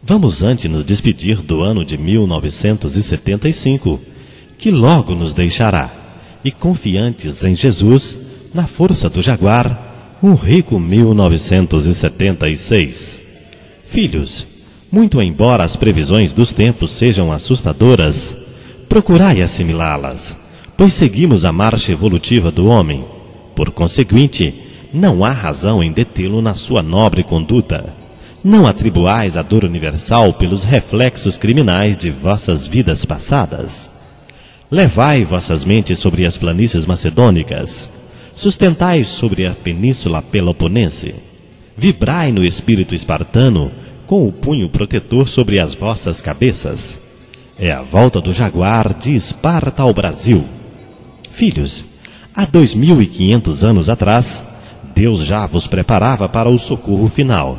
Vamos 0.00 0.44
antes 0.44 0.70
nos 0.70 0.84
despedir 0.84 1.42
do 1.42 1.62
ano 1.62 1.84
de 1.84 1.98
1975, 1.98 4.00
que 4.56 4.70
logo 4.70 5.16
nos 5.16 5.34
deixará, 5.34 5.90
e 6.44 6.52
confiantes 6.52 7.42
em 7.42 7.52
Jesus, 7.52 8.16
na 8.54 8.68
força 8.68 9.10
do 9.10 9.20
jaguar, 9.20 10.16
Um 10.22 10.36
rico 10.36 10.78
1976. 10.78 13.20
Filhos, 13.88 14.46
muito 14.92 15.20
embora 15.20 15.64
as 15.64 15.74
previsões 15.74 16.32
dos 16.32 16.52
tempos 16.52 16.92
sejam 16.92 17.32
assustadoras, 17.32 18.43
procurai 18.94 19.42
assimilá-las, 19.42 20.36
pois 20.76 20.92
seguimos 20.92 21.44
a 21.44 21.50
marcha 21.50 21.90
evolutiva 21.90 22.52
do 22.52 22.68
homem. 22.68 23.04
Por 23.52 23.72
conseguinte, 23.72 24.54
não 24.92 25.24
há 25.24 25.32
razão 25.32 25.82
em 25.82 25.90
detê-lo 25.90 26.40
na 26.40 26.54
sua 26.54 26.80
nobre 26.80 27.24
conduta. 27.24 27.92
Não 28.44 28.68
atribuais 28.68 29.36
a 29.36 29.42
dor 29.42 29.64
universal 29.64 30.34
pelos 30.34 30.62
reflexos 30.62 31.36
criminais 31.36 31.96
de 31.96 32.08
vossas 32.08 32.68
vidas 32.68 33.04
passadas. 33.04 33.90
Levai 34.70 35.24
vossas 35.24 35.64
mentes 35.64 35.98
sobre 35.98 36.24
as 36.24 36.38
planícies 36.38 36.86
macedônicas. 36.86 37.90
Sustentai 38.36 39.02
sobre 39.02 39.44
a 39.44 39.56
península 39.56 40.22
peloponense. 40.22 41.16
Vibrai 41.76 42.30
no 42.30 42.44
espírito 42.44 42.94
espartano 42.94 43.72
com 44.06 44.24
o 44.24 44.30
punho 44.30 44.68
protetor 44.68 45.26
sobre 45.26 45.58
as 45.58 45.74
vossas 45.74 46.20
cabeças. 46.20 47.03
É 47.58 47.70
a 47.70 47.82
volta 47.82 48.20
do 48.20 48.32
jaguar 48.32 48.92
de 48.92 49.14
Esparta 49.14 49.84
ao 49.84 49.94
Brasil. 49.94 50.44
Filhos, 51.30 51.84
há 52.34 52.44
dois 52.44 52.74
mil 52.74 53.00
e 53.00 53.06
quinhentos 53.06 53.62
anos 53.62 53.88
atrás, 53.88 54.42
Deus 54.92 55.24
já 55.24 55.46
vos 55.46 55.68
preparava 55.68 56.28
para 56.28 56.48
o 56.48 56.58
socorro 56.58 57.08
final. 57.08 57.56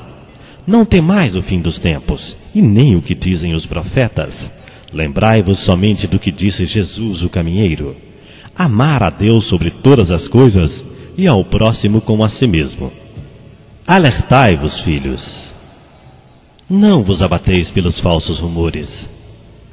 Não 0.67 0.83
temais 0.83 1.37
o 1.37 1.41
fim 1.41 1.61
dos 1.61 1.79
tempos, 1.79 2.37
e 2.53 2.61
nem 2.61 2.95
o 2.95 3.01
que 3.01 3.15
dizem 3.15 3.55
os 3.55 3.65
profetas. 3.65 4.51
Lembrai-vos 4.91 5.59
somente 5.59 6.07
do 6.07 6.19
que 6.19 6.31
disse 6.31 6.65
Jesus, 6.65 7.23
o 7.23 7.29
caminheiro: 7.29 7.95
amar 8.53 9.01
a 9.01 9.09
Deus 9.09 9.45
sobre 9.45 9.71
todas 9.71 10.11
as 10.11 10.27
coisas 10.27 10.83
e 11.17 11.25
ao 11.25 11.45
próximo 11.45 12.01
como 12.01 12.23
a 12.23 12.29
si 12.29 12.47
mesmo. 12.47 12.91
Alertai-vos, 13.87 14.81
filhos, 14.81 15.53
não 16.69 17.01
vos 17.01 17.21
abateis 17.21 17.71
pelos 17.71 17.99
falsos 17.99 18.39
rumores. 18.39 19.14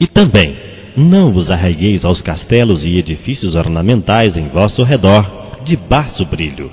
E 0.02 0.06
também, 0.08 0.56
não 0.96 1.32
vos 1.32 1.48
arraigueis 1.48 2.04
aos 2.04 2.20
castelos 2.20 2.84
e 2.84 2.96
edifícios 2.96 3.54
ornamentais 3.54 4.36
em 4.36 4.48
vosso 4.48 4.82
redor, 4.82 5.24
de 5.64 5.76
baixo 5.76 6.24
brilho, 6.24 6.72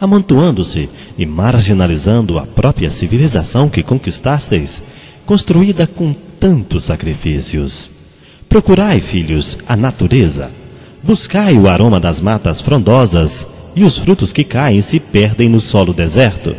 amontoando-se 0.00 0.88
e 1.18 1.26
marginalizando 1.26 2.38
a 2.38 2.46
própria 2.46 2.88
civilização 2.88 3.68
que 3.68 3.82
conquistasteis, 3.82 4.82
construída 5.26 5.86
com 5.86 6.14
tantos 6.40 6.84
sacrifícios. 6.84 7.90
Procurai, 8.48 9.00
filhos, 9.00 9.58
a 9.68 9.76
natureza. 9.76 10.50
Buscai 11.02 11.58
o 11.58 11.68
aroma 11.68 12.00
das 12.00 12.22
matas 12.22 12.62
frondosas 12.62 13.46
e 13.76 13.84
os 13.84 13.98
frutos 13.98 14.32
que 14.32 14.44
caem 14.44 14.80
se 14.80 14.98
perdem 14.98 15.46
no 15.46 15.60
solo 15.60 15.92
deserto. 15.92 16.56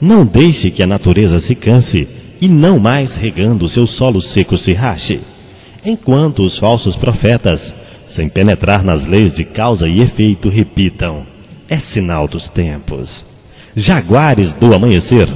Não 0.00 0.24
deixe 0.24 0.70
que 0.70 0.84
a 0.84 0.86
natureza 0.86 1.40
se 1.40 1.56
canse 1.56 2.06
e 2.40 2.46
não 2.46 2.78
mais 2.78 3.16
regando 3.16 3.68
seu 3.68 3.88
solo 3.88 4.22
seco 4.22 4.56
se 4.56 4.72
rache, 4.72 5.20
enquanto 5.84 6.42
os 6.42 6.58
falsos 6.58 6.96
profetas, 6.96 7.74
sem 8.06 8.28
penetrar 8.28 8.82
nas 8.82 9.06
leis 9.06 9.32
de 9.32 9.44
causa 9.44 9.88
e 9.88 10.00
efeito, 10.00 10.48
repitam: 10.48 11.26
é 11.68 11.78
sinal 11.78 12.26
dos 12.26 12.48
tempos. 12.48 13.24
Jaguares 13.74 14.52
do 14.52 14.74
amanhecer, 14.74 15.28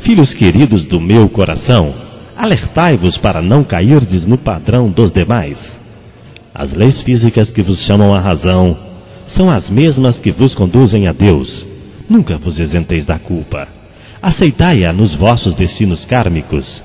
filhos 0.00 0.34
queridos 0.34 0.84
do 0.84 1.00
meu 1.00 1.28
coração, 1.28 1.94
alertai-vos 2.36 3.16
para 3.16 3.40
não 3.40 3.62
cairdes 3.62 4.26
no 4.26 4.36
padrão 4.36 4.88
dos 4.88 5.10
demais. 5.10 5.78
As 6.54 6.72
leis 6.72 7.00
físicas 7.00 7.52
que 7.52 7.62
vos 7.62 7.80
chamam 7.80 8.14
à 8.14 8.20
razão 8.20 8.76
são 9.26 9.50
as 9.50 9.70
mesmas 9.70 10.18
que 10.18 10.32
vos 10.32 10.54
conduzem 10.54 11.06
a 11.06 11.12
Deus. 11.12 11.64
Nunca 12.08 12.36
vos 12.38 12.58
isenteis 12.58 13.06
da 13.06 13.18
culpa 13.18 13.68
aceitai-a 14.20 14.92
nos 14.92 15.14
vossos 15.14 15.54
destinos 15.54 16.04
kármicos. 16.04 16.82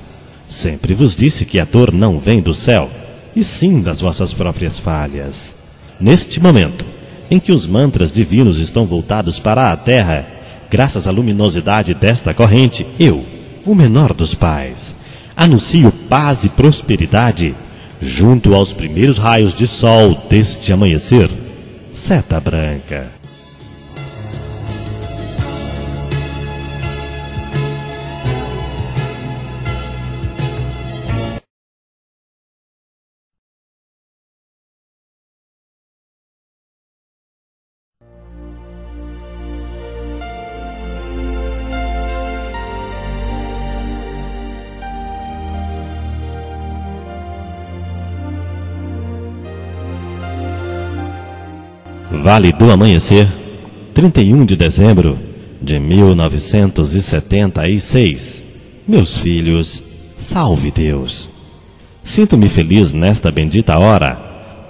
Sempre 0.48 0.94
vos 0.94 1.16
disse 1.16 1.44
que 1.44 1.58
a 1.58 1.64
dor 1.64 1.92
não 1.92 2.18
vem 2.18 2.40
do 2.40 2.54
céu, 2.54 2.90
e 3.34 3.42
sim 3.42 3.80
das 3.80 4.00
vossas 4.00 4.32
próprias 4.32 4.78
falhas. 4.78 5.52
Neste 6.00 6.40
momento, 6.40 6.84
em 7.30 7.38
que 7.40 7.52
os 7.52 7.66
mantras 7.66 8.12
divinos 8.12 8.58
estão 8.58 8.86
voltados 8.86 9.38
para 9.38 9.72
a 9.72 9.76
Terra, 9.76 10.26
graças 10.70 11.06
à 11.06 11.10
luminosidade 11.10 11.94
desta 11.94 12.34
corrente, 12.34 12.86
eu, 12.98 13.24
o 13.64 13.74
menor 13.74 14.12
dos 14.12 14.34
pais, 14.34 14.94
anuncio 15.36 15.90
paz 16.08 16.44
e 16.44 16.48
prosperidade 16.48 17.54
junto 18.00 18.54
aos 18.54 18.72
primeiros 18.72 19.18
raios 19.18 19.54
de 19.54 19.66
sol 19.66 20.26
deste 20.28 20.72
amanhecer. 20.72 21.30
Seta 21.94 22.40
branca. 22.40 23.23
Vale 52.24 52.52
do 52.52 52.72
Amanhecer, 52.72 53.28
31 53.92 54.46
de 54.46 54.56
dezembro 54.56 55.18
de 55.60 55.78
1976. 55.78 58.42
Meus 58.88 59.18
filhos, 59.18 59.82
salve 60.16 60.70
Deus. 60.70 61.28
Sinto-me 62.02 62.48
feliz 62.48 62.94
nesta 62.94 63.30
bendita 63.30 63.78
hora, 63.78 64.14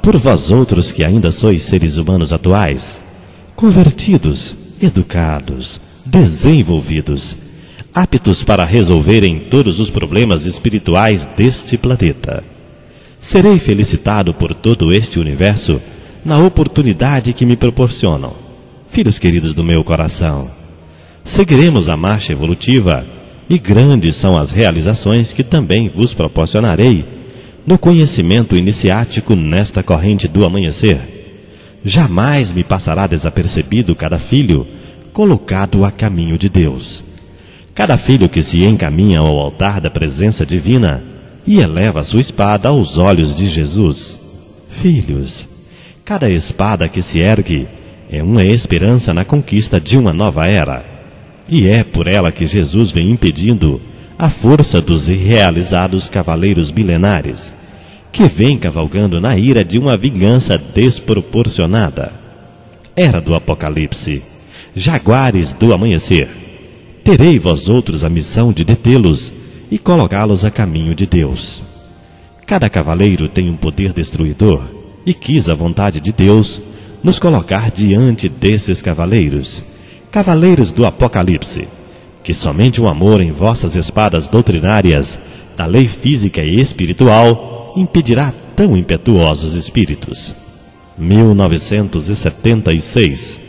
por 0.03 0.17
vós 0.17 0.51
outros 0.51 0.91
que 0.91 1.05
ainda 1.05 1.31
sois 1.31 1.63
seres 1.63 1.97
humanos 1.97 2.33
atuais, 2.33 3.01
convertidos, 3.55 4.57
educados, 4.83 5.81
desenvolvidos, 6.05 7.37
aptos 7.95 8.43
para 8.43 8.65
resolverem 8.65 9.39
todos 9.39 9.79
os 9.79 9.91
problemas 9.91 10.45
espirituais 10.45 11.25
deste 11.37 11.79
planeta. 11.79 12.43
Serei 13.17 13.61
felicitado 13.61 14.35
por 14.35 14.55
todo 14.55 14.93
este 14.93 15.21
universo 15.21 15.81
na 16.25 16.39
oportunidade 16.39 17.33
que 17.33 17.45
me 17.45 17.57
proporcionam. 17.57 18.33
Filhos 18.91 19.19
queridos 19.19 19.53
do 19.53 19.65
meu 19.65 19.85
coração, 19.85 20.51
seguiremos 21.23 21.89
a 21.89 21.97
marcha 21.97 22.33
evolutiva 22.33 23.05
e 23.49 23.59
grandes 23.59 24.17
são 24.17 24.39
as 24.39 24.51
realizações 24.51 25.33
que 25.33 25.43
também 25.43 25.89
vos 25.89 26.15
proporcionarei 26.15 27.05
no 27.67 27.79
conhecimento 27.79 28.57
iniciático 28.57 29.35
nesta 29.35 29.83
corrente 29.83 30.29
do 30.29 30.45
amanhecer. 30.45 31.01
Jamais 31.85 32.53
me 32.53 32.65
passará 32.65 33.07
desapercebido 33.07 33.95
cada 33.95 34.19
filho 34.19 34.67
colocado 35.13 35.85
a 35.85 35.91
caminho 35.91 36.39
de 36.39 36.49
Deus. 36.49 37.05
Cada 37.75 37.99
filho 37.99 38.29
que 38.29 38.43
se 38.43 38.65
encaminha 38.65 39.19
ao 39.19 39.39
altar 39.39 39.81
da 39.81 39.91
presença 39.91 40.47
divina 40.47 41.03
e 41.47 41.61
eleva 41.61 42.03
sua 42.03 42.21
espada 42.21 42.69
aos 42.69 42.97
olhos 42.97 43.35
de 43.35 43.49
Jesus. 43.49 44.19
Filhos, 44.69 45.47
Cada 46.05 46.29
espada 46.29 46.87
que 46.87 47.01
se 47.01 47.19
ergue 47.19 47.67
é 48.11 48.23
uma 48.23 48.45
esperança 48.45 49.15
na 49.15 49.25
conquista 49.25 49.81
de 49.81 49.97
uma 49.97 50.13
nova 50.13 50.47
era. 50.47 50.85
E 51.49 51.67
é 51.67 51.83
por 51.83 52.07
ela 52.07 52.31
que 52.31 52.47
Jesus 52.47 52.93
vem 52.93 53.11
impedindo 53.11 53.81
a 54.19 54.29
força 54.29 54.83
dos 54.83 55.09
irrealizados 55.09 56.07
cavaleiros 56.07 56.71
milenares, 56.71 57.55
que 58.13 58.25
vem 58.25 58.59
cavalgando 58.59 59.19
na 59.19 59.39
ira 59.39 59.65
de 59.65 59.79
uma 59.79 59.97
vingança 59.97 60.59
desproporcionada. 60.59 62.13
Era 62.95 63.19
do 63.19 63.35
Apocalipse, 63.35 64.23
jaguares 64.77 65.55
do 65.55 65.73
amanhecer. 65.73 66.29
Terei 67.03 67.39
vós 67.39 67.67
outros 67.67 68.05
a 68.05 68.11
missão 68.11 68.53
de 68.53 68.63
detê-los 68.63 69.33
e 69.71 69.79
colocá-los 69.79 70.45
a 70.45 70.51
caminho 70.51 70.95
de 70.95 71.07
Deus. 71.07 71.63
Cada 72.45 72.69
cavaleiro 72.69 73.27
tem 73.27 73.49
um 73.49 73.57
poder 73.57 73.95
destruidor 73.95 74.84
e 75.05 75.13
quis 75.13 75.49
a 75.49 75.55
vontade 75.55 76.01
de 76.01 76.13
Deus 76.13 76.63
nos 77.03 77.19
colocar 77.19 77.71
diante 77.71 78.27
desses 78.29 78.81
cavaleiros, 78.81 79.63
cavaleiros 80.11 80.71
do 80.71 80.87
Apocalipse, 80.87 81.69
que 82.23 82.33
somente 82.33 82.81
o 82.81 82.89
amor 82.89 83.21
em 83.21 83.31
vossas 83.31 83.77
espadas 83.77 84.27
doutrinárias 84.29 85.21
da 85.57 85.67
lei 85.67 85.87
física 85.87 86.43
e 86.43 86.59
espiritual 86.59 87.75
impedirá 87.77 88.33
tão 88.57 88.75
impetuosos 88.77 89.55
espíritos. 89.55 90.35
1976 90.97 93.41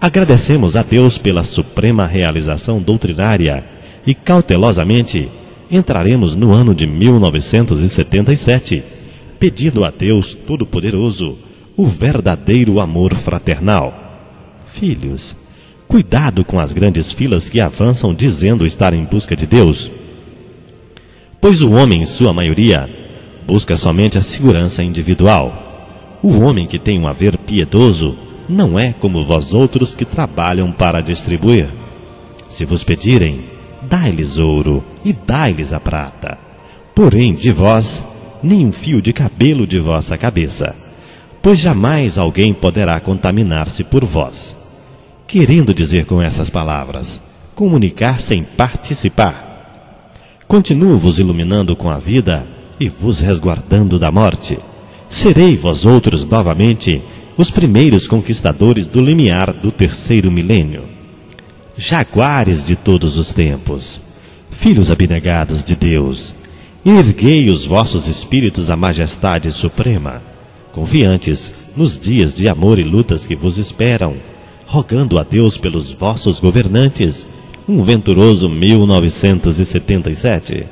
Agradecemos 0.00 0.76
a 0.76 0.82
Deus 0.82 1.18
pela 1.18 1.42
suprema 1.42 2.06
realização 2.06 2.80
doutrinária 2.80 3.64
e 4.06 4.14
cautelosamente 4.14 5.28
entraremos 5.70 6.36
no 6.36 6.52
ano 6.52 6.74
de 6.74 6.86
1977 6.86 8.95
pedindo 9.38 9.84
a 9.84 9.90
Deus 9.90 10.34
Todo-Poderoso 10.34 11.36
o 11.76 11.86
verdadeiro 11.86 12.80
amor 12.80 13.14
fraternal. 13.14 14.02
Filhos, 14.66 15.34
Cuidado 15.88 16.44
com 16.44 16.58
as 16.58 16.72
grandes 16.72 17.12
filas 17.12 17.48
que 17.48 17.60
avançam 17.60 18.12
dizendo 18.12 18.66
estar 18.66 18.92
em 18.92 19.04
busca 19.04 19.36
de 19.36 19.46
Deus. 19.46 19.90
Pois 21.40 21.62
o 21.62 21.72
homem, 21.72 22.02
em 22.02 22.04
sua 22.04 22.32
maioria, 22.32 22.90
busca 23.46 23.76
somente 23.76 24.18
a 24.18 24.22
segurança 24.22 24.82
individual. 24.82 26.18
O 26.22 26.40
homem 26.40 26.66
que 26.66 26.78
tem 26.78 26.98
um 26.98 27.06
haver 27.06 27.38
piedoso 27.38 28.16
não 28.48 28.76
é 28.76 28.92
como 28.98 29.24
vós 29.24 29.54
outros 29.54 29.94
que 29.94 30.04
trabalham 30.04 30.72
para 30.72 31.00
distribuir. 31.00 31.68
Se 32.48 32.64
vos 32.64 32.82
pedirem, 32.82 33.44
dai-lhes 33.82 34.38
ouro 34.38 34.82
e 35.04 35.12
dai-lhes 35.12 35.72
a 35.72 35.78
prata. 35.78 36.36
Porém, 36.96 37.32
de 37.32 37.52
vós, 37.52 38.02
nem 38.46 38.64
um 38.64 38.70
fio 38.70 39.02
de 39.02 39.12
cabelo 39.12 39.66
de 39.66 39.80
vossa 39.80 40.16
cabeça, 40.16 40.74
pois 41.42 41.58
jamais 41.58 42.16
alguém 42.16 42.54
poderá 42.54 42.98
contaminar-se 43.00 43.82
por 43.82 44.04
vós. 44.04 44.56
Querendo 45.26 45.74
dizer 45.74 46.06
com 46.06 46.22
essas 46.22 46.48
palavras, 46.48 47.20
comunicar 47.54 48.20
sem 48.20 48.44
participar. 48.44 49.42
Continuo 50.46 50.96
vos 50.96 51.18
iluminando 51.18 51.74
com 51.74 51.90
a 51.90 51.98
vida 51.98 52.46
e 52.78 52.88
vos 52.88 53.18
resguardando 53.18 53.98
da 53.98 54.12
morte. 54.12 54.58
Serei 55.10 55.56
vós 55.56 55.84
outros 55.84 56.24
novamente 56.24 57.02
os 57.36 57.50
primeiros 57.50 58.06
conquistadores 58.06 58.86
do 58.86 59.00
limiar 59.00 59.52
do 59.52 59.72
terceiro 59.72 60.30
milênio. 60.30 60.84
Jaguares 61.76 62.64
de 62.64 62.76
todos 62.76 63.16
os 63.18 63.32
tempos, 63.32 64.00
filhos 64.50 64.90
abnegados 64.90 65.64
de 65.64 65.74
Deus, 65.74 66.34
erguei 66.90 67.50
os 67.50 67.66
vossos 67.66 68.06
espíritos 68.06 68.70
à 68.70 68.76
majestade 68.76 69.50
suprema, 69.50 70.22
confiantes 70.70 71.52
nos 71.76 71.98
dias 71.98 72.32
de 72.32 72.46
amor 72.48 72.78
e 72.78 72.84
lutas 72.84 73.26
que 73.26 73.34
vos 73.34 73.58
esperam, 73.58 74.14
rogando 74.66 75.18
a 75.18 75.24
Deus 75.24 75.58
pelos 75.58 75.92
vossos 75.92 76.38
governantes, 76.38 77.26
um 77.68 77.82
venturoso 77.82 78.48
1977. 78.48 80.64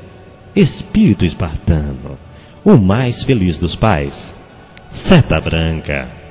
Espírito 0.55 1.25
espartano, 1.25 2.17
o 2.65 2.77
mais 2.77 3.25
feliz 3.25 3.59
dos 3.59 3.75
pais. 3.75 4.33
Seta 4.93 5.41
branca. 5.41 6.24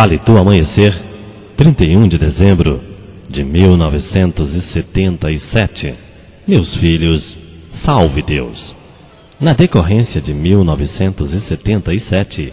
Vale 0.00 0.16
do 0.24 0.38
Amanhecer, 0.38 0.98
31 1.58 2.08
de 2.08 2.16
dezembro 2.16 2.80
de 3.28 3.44
1977. 3.44 5.92
Meus 6.48 6.74
filhos, 6.74 7.36
salve 7.70 8.22
Deus! 8.22 8.74
Na 9.38 9.52
decorrência 9.52 10.18
de 10.18 10.32
1977, 10.32 12.50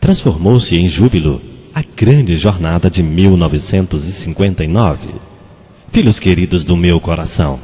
transformou-se 0.00 0.76
em 0.76 0.88
júbilo 0.88 1.40
a 1.72 1.84
grande 1.94 2.36
jornada 2.36 2.90
de 2.90 3.00
1959. 3.00 4.98
Filhos 5.92 6.18
queridos 6.18 6.64
do 6.64 6.76
meu 6.76 6.98
coração, 6.98 7.60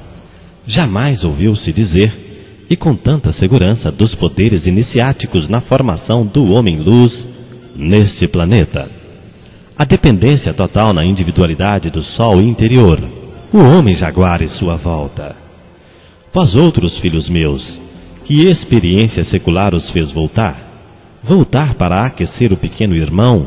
jamais 0.64 1.24
ouviu-se 1.24 1.72
dizer, 1.72 2.12
e 2.70 2.76
com 2.76 2.94
tanta 2.94 3.32
segurança, 3.32 3.90
dos 3.90 4.14
poderes 4.14 4.68
iniciáticos 4.68 5.48
na 5.48 5.60
formação 5.60 6.24
do 6.24 6.52
homem-luz 6.52 7.26
neste 7.74 8.26
planeta. 8.26 8.90
A 9.76 9.84
dependência 9.84 10.52
total 10.52 10.92
na 10.92 11.04
individualidade 11.04 11.90
do 11.90 12.02
Sol 12.02 12.40
interior, 12.40 13.02
o 13.52 13.58
homem 13.58 13.94
jaguar 13.94 14.42
e 14.42 14.48
sua 14.48 14.76
volta. 14.76 15.34
Vós 16.32 16.54
outros, 16.54 16.98
filhos 16.98 17.28
meus, 17.28 17.78
que 18.24 18.46
experiência 18.46 19.24
secular 19.24 19.74
os 19.74 19.90
fez 19.90 20.10
voltar? 20.10 20.56
Voltar 21.22 21.74
para 21.74 22.04
aquecer 22.06 22.52
o 22.52 22.56
pequeno 22.56 22.96
irmão, 22.96 23.46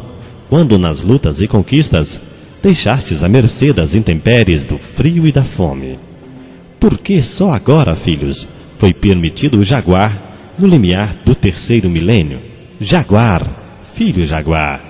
quando 0.50 0.78
nas 0.78 1.02
lutas 1.02 1.42
e 1.42 1.48
conquistas 1.48 2.20
deixastes 2.62 3.24
a 3.24 3.30
mercê 3.30 3.72
das 3.72 3.96
intempéries 3.96 4.64
do 4.64 4.78
frio 4.78 5.28
e 5.28 5.32
da 5.32 5.44
fome. 5.44 6.00
Por 6.80 6.98
que 6.98 7.22
só 7.22 7.52
agora, 7.52 7.96
filhos, 7.96 8.48
foi 8.78 8.94
permitido 8.94 9.60
o 9.60 9.64
jaguar 9.64 10.16
no 10.58 10.68
limiar 10.68 11.16
do 11.26 11.34
terceiro 11.34 11.90
milênio? 11.90 12.40
Jaguar, 12.80 13.44
filho 13.96 14.26
jaguar. 14.26 14.82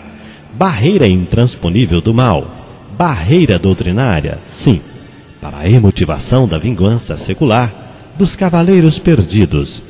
Barreira 0.53 1.07
intransponível 1.07 2.01
do 2.01 2.13
mal. 2.13 2.49
Barreira 2.97 3.59
doutrinária, 3.59 4.39
sim, 4.47 4.81
para 5.39 5.59
a 5.59 5.69
emotivação 5.69 6.47
da 6.47 6.57
vingança 6.57 7.15
secular 7.17 7.71
dos 8.17 8.35
cavaleiros 8.35 8.97
perdidos, 8.97 9.83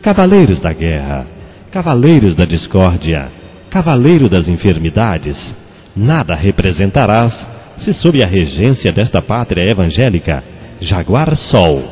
cavaleiros 0.00 0.58
da 0.58 0.72
guerra, 0.72 1.26
cavaleiros 1.70 2.34
da 2.34 2.44
discórdia, 2.44 3.28
cavaleiro 3.68 4.28
das 4.28 4.48
enfermidades. 4.48 5.52
Nada 5.94 6.34
representarás 6.34 7.46
se 7.76 7.92
sob 7.92 8.22
a 8.22 8.26
regência 8.26 8.92
desta 8.92 9.20
pátria 9.20 9.68
evangélica, 9.68 10.42
jaguar 10.80 11.36
sol, 11.36 11.82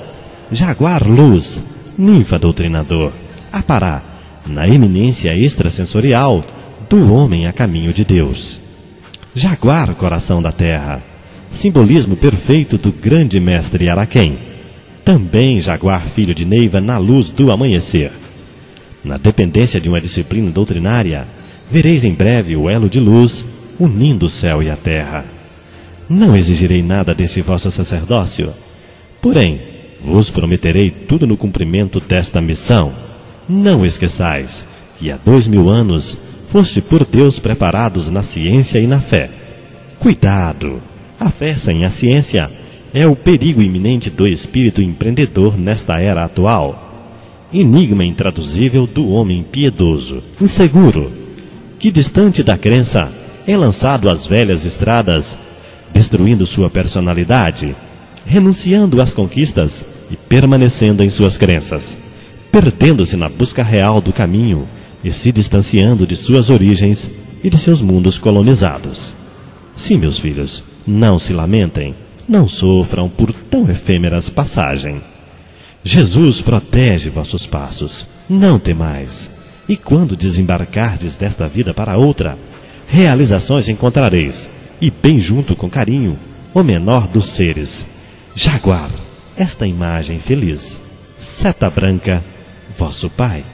jaguar 0.51 1.07
luz, 1.07 1.61
ninfa 1.99 2.39
doutrinador, 2.39 3.13
apará 3.53 4.01
na 4.47 4.69
eminência 4.69 5.37
extrasensorial 5.37 6.41
do 6.91 7.15
homem 7.15 7.47
a 7.47 7.53
caminho 7.53 7.93
de 7.93 8.05
Deus. 8.05 8.61
Jaguar, 9.33 9.95
coração 9.95 10.43
da 10.43 10.51
terra, 10.51 11.01
simbolismo 11.53 12.17
perfeito 12.17 12.77
do 12.77 12.91
grande 12.91 13.39
mestre 13.39 13.89
Araquém. 13.89 14.37
Também 15.05 15.61
Jaguar, 15.61 16.05
filho 16.05 16.35
de 16.35 16.45
Neiva, 16.45 16.81
na 16.81 16.99
luz 16.99 17.31
do 17.31 17.53
amanhecer. 17.53 18.11
Na 19.05 19.17
dependência 19.17 19.81
de 19.81 19.89
uma 19.89 20.01
disciplina 20.01 20.51
doutrinária, 20.51 21.29
vereis 21.71 22.03
em 22.03 22.13
breve 22.13 22.57
o 22.57 22.69
elo 22.69 22.89
de 22.89 22.99
luz 22.99 23.45
unindo 23.79 24.27
o 24.27 24.29
céu 24.29 24.61
e 24.61 24.69
a 24.69 24.75
terra. 24.75 25.25
Não 26.09 26.37
exigirei 26.37 26.83
nada 26.83 27.15
desse 27.15 27.41
vosso 27.41 27.71
sacerdócio, 27.71 28.53
porém, 29.23 29.61
vos 30.05 30.29
prometerei 30.29 30.91
tudo 30.91 31.25
no 31.25 31.37
cumprimento 31.37 32.01
desta 32.01 32.41
missão. 32.41 32.93
Não 33.49 33.87
esqueçais 33.87 34.67
que 34.99 35.09
há 35.09 35.17
dois 35.25 35.47
mil 35.47 35.69
anos 35.69 36.19
foste 36.51 36.81
por 36.81 37.07
Deus 37.07 37.39
preparados 37.39 38.11
na 38.11 38.23
ciência 38.23 38.81
e 38.81 38.87
na 38.87 39.01
fé. 39.01 39.31
Cuidado! 40.01 40.83
A 41.19 41.31
fé 41.31 41.55
sem 41.55 41.85
a 41.85 41.91
ciência 41.91 42.51
é 42.93 43.07
o 43.07 43.15
perigo 43.15 43.63
iminente 43.63 44.11
do 44.11 44.27
espírito 44.27 44.83
empreendedor 44.83 45.57
nesta 45.57 46.01
era 46.01 46.25
atual. 46.25 46.89
Enigma 47.53 48.05
intraduzível 48.05 48.87
do 48.87 49.11
homem 49.11 49.45
piedoso, 49.45 50.23
inseguro, 50.41 51.13
que 51.79 51.91
distante 51.91 52.43
da 52.43 52.59
crença 52.59 53.13
é 53.47 53.57
lançado 53.57 54.09
às 54.09 54.27
velhas 54.27 54.65
estradas, 54.65 55.39
destruindo 55.93 56.47
sua 56.47 56.69
personalidade, 56.69 57.77
renunciando 58.27 59.01
às 59.01 59.15
conquistas 59.15 59.85
e 60.11 60.17
permanecendo 60.17 61.05
em 61.05 61.11
suas 61.11 61.37
crenças, 61.37 61.97
perdendo-se 62.51 63.17
na 63.17 63.29
busca 63.29 63.63
real 63.63 64.01
do 64.01 64.13
caminho 64.13 64.67
e 65.03 65.13
se 65.13 65.33
distanciando 65.33 66.07
de 66.07 66.17
suas 66.17 66.51
origens 66.51 67.09
e 67.43 67.51
de 67.51 67.59
seus 67.59 67.81
mundos 67.81 68.19
colonizados. 68.19 69.15
Sim, 69.77 69.97
meus 69.97 70.19
filhos, 70.19 70.63
não 70.87 71.19
se 71.19 71.33
lamentem, 71.33 71.95
não 72.29 72.49
sofram 72.49 73.09
por 73.09 73.33
tão 73.33 73.69
efêmeras 73.71 74.29
passagem. 74.29 75.01
Jesus 75.83 76.41
protege 76.43 77.09
vossos 77.09 77.47
passos, 77.47 78.07
não 78.29 78.59
temais. 78.59 79.31
E 79.69 79.77
quando 79.77 80.17
desembarcardes 80.17 81.17
desta 81.17 81.49
vida 81.49 81.73
para 81.73 81.97
outra, 81.97 82.37
realizações 82.87 83.69
encontrareis, 83.69 84.51
e 84.81 84.91
bem 84.91 85.21
junto 85.21 85.55
com 85.55 85.71
carinho, 85.71 86.19
o 86.53 86.63
menor 86.63 87.07
dos 87.07 87.27
seres. 87.27 87.87
Jaguar, 88.35 88.91
esta 89.37 89.67
imagem 89.67 90.19
feliz. 90.19 90.79
Seta 91.21 91.71
branca, 91.71 92.25
vosso 92.77 93.09
Pai. 93.11 93.45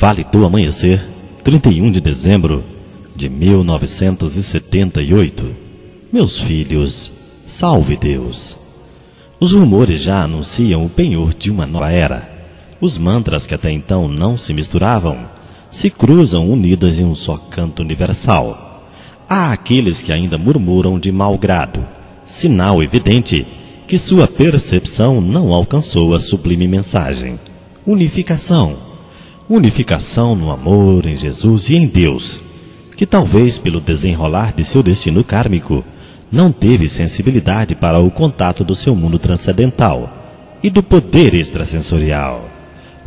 Vale 0.00 0.22
do 0.22 0.46
Amanhecer, 0.46 1.04
31 1.42 1.90
de 1.90 2.00
dezembro 2.00 2.62
de 3.16 3.28
1978. 3.28 5.56
Meus 6.12 6.40
filhos, 6.40 7.10
salve 7.44 7.96
Deus! 7.96 8.56
Os 9.40 9.50
rumores 9.50 10.00
já 10.00 10.22
anunciam 10.22 10.86
o 10.86 10.88
penhor 10.88 11.34
de 11.34 11.50
uma 11.50 11.66
nova 11.66 11.90
era. 11.90 12.30
Os 12.80 12.96
mantras 12.96 13.44
que 13.44 13.54
até 13.54 13.72
então 13.72 14.06
não 14.06 14.38
se 14.38 14.54
misturavam 14.54 15.18
se 15.68 15.90
cruzam 15.90 16.48
unidas 16.48 17.00
em 17.00 17.04
um 17.04 17.16
só 17.16 17.36
canto 17.36 17.82
universal. 17.82 18.84
Há 19.28 19.50
aqueles 19.50 20.00
que 20.00 20.12
ainda 20.12 20.38
murmuram 20.38 20.96
de 20.96 21.10
mau 21.10 21.36
grado, 21.36 21.84
sinal 22.24 22.80
evidente 22.84 23.44
que 23.88 23.98
sua 23.98 24.28
percepção 24.28 25.20
não 25.20 25.52
alcançou 25.52 26.14
a 26.14 26.20
sublime 26.20 26.68
mensagem. 26.68 27.36
Unificação. 27.84 28.86
Unificação 29.50 30.34
no 30.34 30.50
amor, 30.50 31.06
em 31.06 31.16
Jesus 31.16 31.70
e 31.70 31.76
em 31.76 31.86
Deus, 31.86 32.38
que 32.94 33.06
talvez 33.06 33.56
pelo 33.56 33.80
desenrolar 33.80 34.52
de 34.52 34.62
seu 34.62 34.82
destino 34.82 35.24
kármico 35.24 35.82
não 36.30 36.52
teve 36.52 36.86
sensibilidade 36.86 37.74
para 37.74 37.98
o 37.98 38.10
contato 38.10 38.62
do 38.62 38.74
seu 38.74 38.94
mundo 38.94 39.18
transcendental 39.18 40.12
e 40.62 40.68
do 40.68 40.82
poder 40.82 41.32
extrasensorial. 41.32 42.46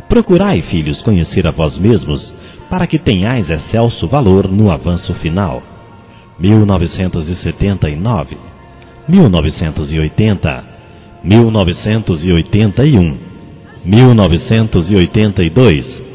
Procurai, 0.08 0.60
filhos, 0.60 1.00
conhecer 1.00 1.46
a 1.46 1.52
vós 1.52 1.78
mesmos, 1.78 2.34
para 2.68 2.88
que 2.88 2.98
tenhais 2.98 3.48
excelso 3.48 4.08
valor 4.08 4.50
no 4.50 4.68
avanço 4.68 5.14
final. 5.14 5.62
1979, 6.40 8.36
1980, 9.06 10.64
1981, 11.22 13.16
1982, 13.84 16.10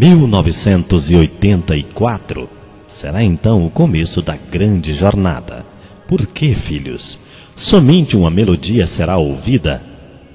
1984. 0.00 2.48
Será 2.86 3.22
então 3.22 3.66
o 3.66 3.70
começo 3.70 4.22
da 4.22 4.34
grande 4.34 4.94
jornada. 4.94 5.66
Por 6.08 6.26
que, 6.26 6.54
filhos? 6.54 7.18
Somente 7.54 8.16
uma 8.16 8.30
melodia 8.30 8.86
será 8.86 9.18
ouvida? 9.18 9.82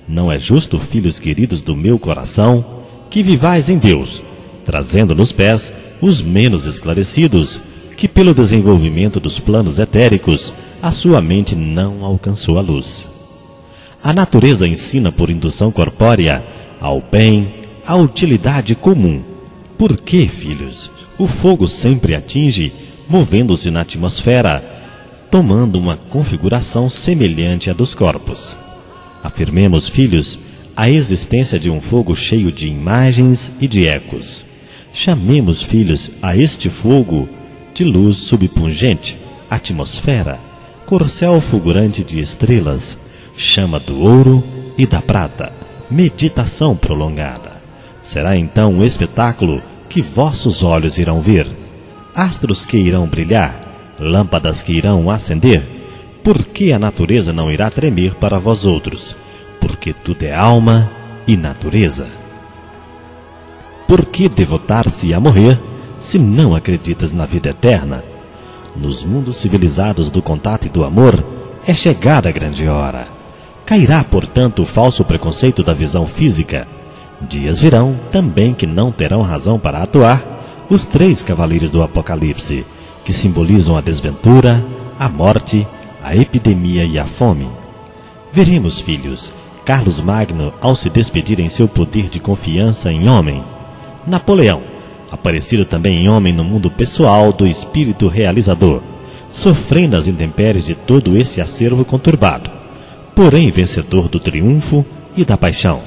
Não 0.07 0.31
é 0.31 0.37
justo, 0.37 0.77
filhos 0.77 1.17
queridos 1.17 1.63
do 1.63 1.75
meu 1.75 1.97
coração, 1.97 2.63
que 3.09 3.23
vivais 3.23 3.67
em 3.67 3.79
Deus, 3.79 4.21
trazendo 4.63 5.15
nos 5.15 5.31
pés 5.31 5.73
os 5.99 6.21
menos 6.21 6.67
esclarecidos, 6.67 7.59
que 7.97 8.07
pelo 8.07 8.35
desenvolvimento 8.35 9.19
dos 9.19 9.39
planos 9.39 9.79
etéricos, 9.79 10.53
a 10.79 10.91
sua 10.91 11.19
mente 11.21 11.55
não 11.55 12.05
alcançou 12.05 12.59
a 12.59 12.61
luz. 12.61 13.09
A 14.03 14.13
natureza 14.13 14.67
ensina 14.67 15.11
por 15.11 15.31
indução 15.31 15.71
corpórea 15.71 16.45
ao 16.79 17.01
bem, 17.01 17.51
à 17.83 17.95
utilidade 17.95 18.75
comum. 18.75 19.33
Por 19.77 19.97
que, 19.97 20.27
filhos, 20.27 20.91
o 21.17 21.27
fogo 21.27 21.67
sempre 21.67 22.15
atinge, 22.15 22.71
movendo-se 23.09 23.69
na 23.69 23.81
atmosfera, 23.81 24.63
tomando 25.29 25.77
uma 25.77 25.97
configuração 25.97 26.89
semelhante 26.89 27.69
à 27.69 27.73
dos 27.73 27.93
corpos. 27.93 28.57
Afirmemos, 29.21 29.89
filhos, 29.89 30.39
a 30.77 30.89
existência 30.89 31.59
de 31.59 31.69
um 31.69 31.81
fogo 31.81 32.15
cheio 32.15 32.51
de 32.51 32.67
imagens 32.67 33.51
e 33.59 33.67
de 33.67 33.85
ecos. 33.85 34.45
Chamemos, 34.93 35.61
filhos, 35.61 36.11
a 36.21 36.37
este 36.37 36.69
fogo 36.69 37.27
de 37.73 37.83
luz 37.83 38.17
subpungente, 38.17 39.17
atmosfera, 39.49 40.39
corcel 40.85 41.41
fulgurante 41.41 42.03
de 42.03 42.21
estrelas, 42.21 42.97
chama 43.35 43.79
do 43.79 43.99
ouro 43.99 44.43
e 44.77 44.85
da 44.85 45.01
prata, 45.01 45.51
meditação 45.89 46.75
prolongada. 46.75 47.54
Será 48.05 48.37
então 48.37 48.71
um 48.71 48.83
espetáculo 48.83 49.63
que 49.89 49.99
vossos 49.99 50.61
olhos 50.61 50.99
irão 50.99 51.19
ver, 51.19 51.47
astros 52.13 52.63
que 52.63 52.77
irão 52.77 53.07
brilhar, 53.07 53.59
lâmpadas 53.99 54.61
que 54.61 54.73
irão 54.73 55.09
acender, 55.09 55.63
por 56.23 56.45
que 56.45 56.71
a 56.71 56.77
natureza 56.77 57.33
não 57.33 57.51
irá 57.51 57.67
tremer 57.71 58.13
para 58.13 58.37
vós 58.37 58.63
outros? 58.63 59.15
Porque 59.59 59.91
tudo 59.91 60.21
é 60.21 60.35
alma 60.35 60.87
e 61.25 61.35
natureza. 61.35 62.05
Por 63.87 64.05
que 64.05 64.29
devotar-se 64.29 65.11
a 65.11 65.19
morrer 65.19 65.59
se 65.99 66.19
não 66.19 66.55
acreditas 66.55 67.11
na 67.11 67.25
vida 67.25 67.49
eterna? 67.49 68.03
Nos 68.75 69.03
mundos 69.03 69.37
civilizados 69.37 70.11
do 70.11 70.21
contato 70.21 70.67
e 70.67 70.69
do 70.69 70.85
amor, 70.85 71.23
é 71.65 71.73
chegada 71.73 72.29
a 72.29 72.31
grande 72.31 72.67
hora. 72.67 73.07
Cairá, 73.65 74.03
portanto, 74.03 74.61
o 74.61 74.65
falso 74.65 75.03
preconceito 75.03 75.63
da 75.63 75.73
visão 75.73 76.07
física. 76.07 76.67
Dias 77.21 77.59
virão 77.59 77.95
também 78.11 78.53
que 78.53 78.67
não 78.67 78.91
terão 78.91 79.21
razão 79.21 79.57
para 79.57 79.81
atuar 79.81 80.23
os 80.69 80.83
três 80.83 81.23
cavaleiros 81.23 81.69
do 81.69 81.81
Apocalipse, 81.81 82.65
que 83.03 83.13
simbolizam 83.13 83.77
a 83.77 83.81
desventura, 83.81 84.63
a 84.99 85.07
morte, 85.07 85.65
a 86.03 86.15
epidemia 86.15 86.85
e 86.85 86.99
a 86.99 87.05
fome. 87.05 87.47
Veremos, 88.31 88.79
filhos, 88.79 89.31
Carlos 89.63 89.99
Magno 89.99 90.53
ao 90.61 90.75
se 90.75 90.89
despedir 90.89 91.39
em 91.39 91.49
seu 91.49 91.67
poder 91.67 92.09
de 92.09 92.19
confiança 92.19 92.91
em 92.91 93.07
homem. 93.07 93.43
Napoleão, 94.05 94.61
aparecido 95.11 95.65
também 95.65 96.03
em 96.03 96.09
homem 96.09 96.33
no 96.33 96.43
mundo 96.43 96.69
pessoal 96.69 97.31
do 97.31 97.47
espírito 97.47 98.07
realizador, 98.07 98.81
sofrendo 99.29 99.95
as 99.95 100.07
intempéries 100.07 100.65
de 100.65 100.75
todo 100.75 101.17
esse 101.17 101.41
acervo 101.41 101.83
conturbado, 101.83 102.49
porém 103.15 103.51
vencedor 103.51 104.07
do 104.07 104.19
triunfo 104.19 104.85
e 105.15 105.25
da 105.25 105.37
paixão. 105.37 105.81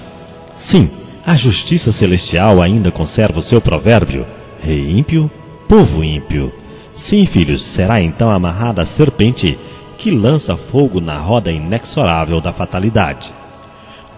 Sim, 0.52 0.90
a 1.28 1.36
justiça 1.36 1.92
celestial 1.92 2.62
ainda 2.62 2.90
conserva 2.90 3.40
o 3.40 3.42
seu 3.42 3.60
provérbio: 3.60 4.24
rei 4.62 4.98
ímpio, 4.98 5.30
povo 5.68 6.02
ímpio. 6.02 6.50
Sim, 6.94 7.26
filhos, 7.26 7.62
será 7.62 8.00
então 8.00 8.30
amarrada 8.30 8.80
a 8.80 8.86
serpente 8.86 9.58
que 9.98 10.10
lança 10.10 10.56
fogo 10.56 11.02
na 11.02 11.18
roda 11.18 11.52
inexorável 11.52 12.40
da 12.40 12.50
fatalidade. 12.50 13.30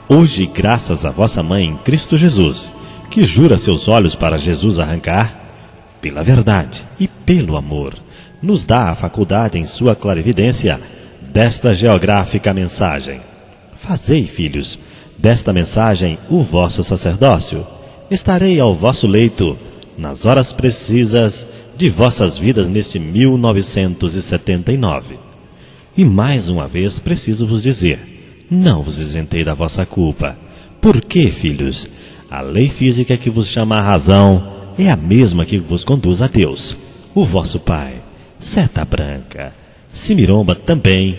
Hoje, 0.09 0.47
graças 0.47 1.05
a 1.05 1.11
vossa 1.11 1.43
mãe 1.43 1.65
em 1.65 1.77
Cristo 1.79 2.17
Jesus, 2.17 2.71
que 3.11 3.25
jura 3.25 3.59
seus 3.59 3.89
olhos 3.89 4.15
para 4.15 4.39
Jesus 4.39 4.79
arrancar, 4.79 5.35
pela 6.01 6.23
verdade 6.23 6.85
e 6.99 7.09
pelo 7.09 7.57
amor, 7.57 7.93
nos 8.41 8.63
dá 8.63 8.91
a 8.91 8.95
faculdade 8.95 9.59
em 9.59 9.67
sua 9.67 9.97
clarividência 9.97 10.81
desta 11.21 11.75
geográfica 11.75 12.55
mensagem. 12.55 13.21
Fazei, 13.75 14.29
filhos, 14.29 14.79
desta 15.21 15.53
mensagem 15.53 16.19
o 16.29 16.43
vosso 16.43 16.83
sacerdócio. 16.83 17.65
Estarei 18.11 18.59
ao 18.59 18.75
vosso 18.75 19.07
leito, 19.07 19.57
nas 19.97 20.25
horas 20.25 20.53
precisas 20.53 21.47
de 21.77 21.89
vossas 21.89 22.37
vidas 22.39 22.67
neste 22.67 22.99
1979. 22.99 25.17
E 25.97 26.05
mais 26.05 26.49
uma 26.49 26.67
vez 26.67 26.99
preciso 26.99 27.47
vos 27.47 27.63
dizer: 27.63 28.01
não 28.51 28.83
vos 28.83 28.99
isentei 28.99 29.45
da 29.45 29.55
vossa 29.55 29.87
culpa. 29.87 30.37
Por 30.81 31.01
que, 31.03 31.31
filhos? 31.31 31.87
A 32.31 32.41
lei 32.41 32.69
física 32.69 33.17
que 33.17 33.29
vos 33.29 33.49
chama 33.49 33.77
à 33.77 33.81
razão 33.81 34.53
é 34.79 34.89
a 34.91 34.97
mesma 34.97 35.45
que 35.45 35.59
vos 35.59 35.85
conduz 35.85 36.23
a 36.23 36.29
Deus, 36.29 36.77
o 37.15 37.25
vosso 37.25 37.61
Pai. 37.61 37.97
Seta 38.39 38.85
branca, 38.85 39.53
Simiromba 39.93 40.55
também, 40.55 41.19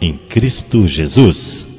em 0.00 0.16
Cristo 0.16 0.88
Jesus. 0.88 1.73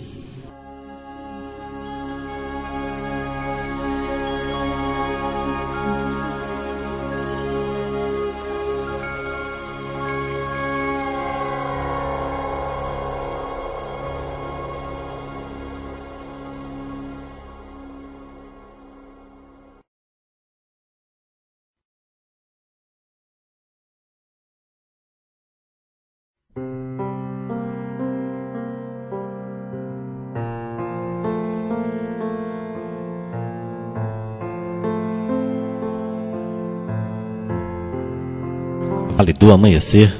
Do 39.33 39.51
Amanhecer, 39.51 40.13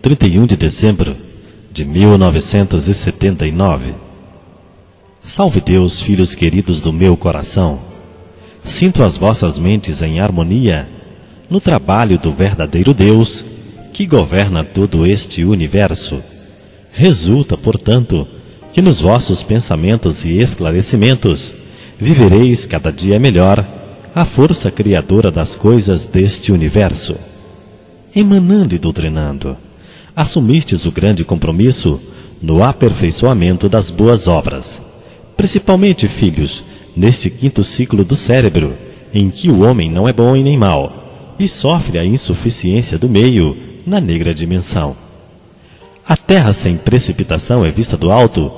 31 0.00 0.46
de 0.46 0.56
dezembro 0.56 1.14
de 1.72 1.84
1979. 1.84 3.94
Salve 5.22 5.60
Deus, 5.60 6.02
filhos 6.02 6.34
queridos 6.34 6.80
do 6.80 6.92
meu 6.92 7.16
coração. 7.16 7.80
Sinto 8.64 9.02
as 9.02 9.16
vossas 9.16 9.58
mentes 9.58 10.02
em 10.02 10.20
harmonia 10.20 10.88
no 11.48 11.60
trabalho 11.60 12.18
do 12.18 12.32
verdadeiro 12.32 12.92
Deus 12.92 13.44
que 13.92 14.06
governa 14.06 14.64
todo 14.64 15.06
este 15.06 15.44
universo. 15.44 16.22
Resulta, 16.92 17.56
portanto, 17.56 18.26
que 18.72 18.82
nos 18.82 19.00
vossos 19.00 19.42
pensamentos 19.42 20.24
e 20.24 20.38
esclarecimentos 20.38 21.52
vivereis 21.98 22.66
cada 22.66 22.92
dia 22.92 23.18
melhor 23.18 23.66
a 24.14 24.24
força 24.24 24.70
criadora 24.70 25.30
das 25.30 25.54
coisas 25.54 26.06
deste 26.06 26.52
universo. 26.52 27.14
Emanando 28.20 28.74
e 28.74 28.78
doutrinando, 28.80 29.56
assumistes 30.16 30.84
o 30.86 30.90
grande 30.90 31.22
compromisso 31.22 32.02
no 32.42 32.64
aperfeiçoamento 32.64 33.68
das 33.68 33.92
boas 33.92 34.26
obras, 34.26 34.82
principalmente, 35.36 36.08
filhos, 36.08 36.64
neste 36.96 37.30
quinto 37.30 37.62
ciclo 37.62 38.04
do 38.04 38.16
cérebro, 38.16 38.74
em 39.14 39.30
que 39.30 39.48
o 39.48 39.60
homem 39.60 39.88
não 39.88 40.08
é 40.08 40.12
bom 40.12 40.34
e 40.34 40.42
nem 40.42 40.58
mau, 40.58 41.36
e 41.38 41.46
sofre 41.46 41.96
a 41.96 42.04
insuficiência 42.04 42.98
do 42.98 43.08
meio 43.08 43.56
na 43.86 44.00
negra 44.00 44.34
dimensão. 44.34 44.96
A 46.04 46.16
Terra 46.16 46.52
sem 46.52 46.76
precipitação 46.76 47.64
é 47.64 47.70
vista 47.70 47.96
do 47.96 48.10
alto 48.10 48.50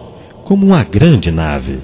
como 0.42 0.64
uma 0.64 0.84
grande 0.84 1.30
nave, 1.30 1.80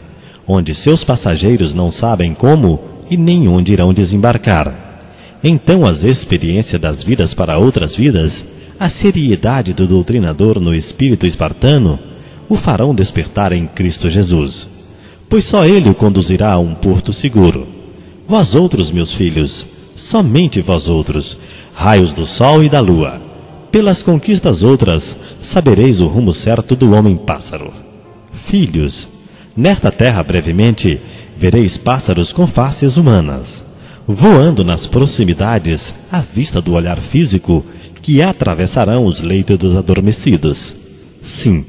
onde 0.48 0.74
seus 0.74 1.04
passageiros 1.04 1.74
não 1.74 1.90
sabem 1.90 2.32
como 2.32 2.80
e 3.10 3.18
nem 3.18 3.46
onde 3.46 3.74
irão 3.74 3.92
desembarcar. 3.92 4.85
Então, 5.42 5.84
as 5.86 6.04
experiências 6.04 6.80
das 6.80 7.02
vidas 7.02 7.34
para 7.34 7.58
outras 7.58 7.94
vidas, 7.94 8.44
a 8.78 8.88
seriedade 8.88 9.72
do 9.72 9.86
doutrinador 9.86 10.60
no 10.60 10.74
espírito 10.74 11.26
espartano, 11.26 11.98
o 12.48 12.56
farão 12.56 12.94
despertar 12.94 13.52
em 13.52 13.66
Cristo 13.66 14.08
Jesus, 14.08 14.68
pois 15.28 15.44
só 15.44 15.64
ele 15.64 15.88
o 15.88 15.94
conduzirá 15.94 16.52
a 16.52 16.58
um 16.58 16.74
porto 16.74 17.12
seguro. 17.12 17.66
Vós 18.26 18.54
outros, 18.54 18.90
meus 18.90 19.12
filhos, 19.12 19.66
somente 19.96 20.60
vós 20.60 20.88
outros, 20.88 21.36
raios 21.74 22.12
do 22.12 22.26
sol 22.26 22.62
e 22.62 22.68
da 22.68 22.80
lua, 22.80 23.20
pelas 23.70 24.02
conquistas 24.02 24.62
outras, 24.62 25.16
sabereis 25.42 26.00
o 26.00 26.06
rumo 26.06 26.32
certo 26.32 26.74
do 26.74 26.92
homem-pássaro. 26.92 27.72
Filhos, 28.32 29.08
nesta 29.56 29.90
terra 29.90 30.22
brevemente 30.22 31.00
vereis 31.36 31.76
pássaros 31.76 32.32
com 32.32 32.46
faces 32.46 32.96
humanas, 32.96 33.62
voando 34.06 34.64
nas 34.64 34.86
proximidades 34.86 35.92
à 36.12 36.20
vista 36.20 36.60
do 36.60 36.74
olhar 36.74 36.98
físico 36.98 37.64
que 38.00 38.22
atravessarão 38.22 39.04
os 39.04 39.20
leitos 39.20 39.58
dos 39.58 39.76
adormecidos. 39.76 40.72
Sim, 41.22 41.64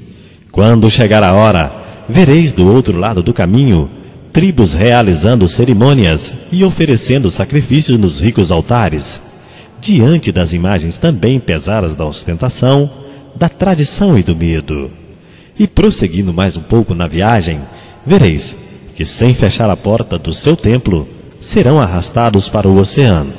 quando 0.52 0.90
chegar 0.90 1.24
a 1.24 1.34
hora, 1.34 1.74
vereis 2.08 2.52
do 2.52 2.68
outro 2.68 2.98
lado 2.98 3.24
do 3.24 3.34
caminho 3.34 3.90
tribos 4.32 4.76
realizando 4.76 5.48
cerimônias 5.48 6.32
e 6.52 6.64
oferecendo 6.64 7.32
sacrifícios 7.32 8.00
nos 8.00 8.20
ricos 8.20 8.52
altares, 8.52 9.20
diante 9.82 10.32
das 10.32 10.54
imagens 10.54 10.96
também 10.96 11.40
pesadas 11.40 11.96
da 11.96 12.06
ostentação, 12.06 12.88
da 13.36 13.50
tradição 13.50 14.16
e 14.16 14.22
do 14.22 14.36
medo. 14.36 14.92
E 15.58 15.66
prosseguindo 15.66 16.32
mais 16.32 16.56
um 16.56 16.62
pouco 16.62 16.94
na 16.94 17.08
viagem, 17.08 17.60
vereis 18.06 18.56
que, 18.96 19.04
sem 19.04 19.34
fechar 19.34 19.72
a 19.72 19.76
porta 19.76 20.20
do 20.20 20.32
seu 20.32 20.56
templo, 20.56 21.08
serão 21.40 21.80
arrastados 21.80 22.50
para 22.50 22.68
o 22.68 22.78
oceano. 22.78 23.34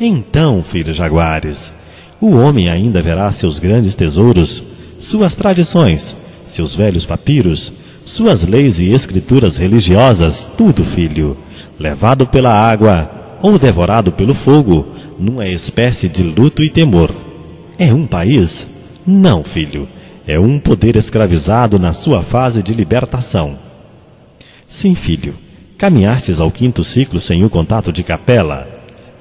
Então, 0.00 0.62
filhos 0.62 0.96
jaguares, 0.96 1.72
o 2.20 2.30
homem 2.36 2.68
ainda 2.68 3.02
verá 3.02 3.30
seus 3.32 3.58
grandes 3.58 3.94
tesouros, 3.94 4.62
suas 5.00 5.34
tradições, 5.34 6.16
seus 6.46 6.74
velhos 6.74 7.06
papiros, 7.06 7.72
suas 8.04 8.42
leis 8.42 8.78
e 8.78 8.90
escrituras 8.90 9.56
religiosas, 9.56 10.46
tudo, 10.56 10.84
filho, 10.84 11.36
levado 11.78 12.26
pela 12.26 12.52
água 12.52 13.10
ou 13.42 13.58
devorado 13.58 14.10
pelo 14.12 14.34
fogo, 14.34 14.86
numa 15.18 15.46
espécie 15.46 16.08
de 16.08 16.22
luto 16.22 16.62
e 16.62 16.70
temor. 16.70 17.14
É 17.78 17.92
um 17.92 18.06
país? 18.06 18.66
Não, 19.06 19.44
filho. 19.44 19.88
É 20.26 20.38
um 20.38 20.58
poder 20.58 20.96
escravizado 20.96 21.78
na 21.78 21.92
sua 21.92 22.22
fase 22.22 22.62
de 22.62 22.74
libertação. 22.74 23.56
Sim, 24.66 24.94
filho. 24.94 25.34
Caminhastes 25.78 26.40
ao 26.40 26.50
quinto 26.50 26.82
ciclo 26.82 27.20
sem 27.20 27.44
o 27.44 27.48
contato 27.48 27.92
de 27.92 28.02
capela. 28.02 28.68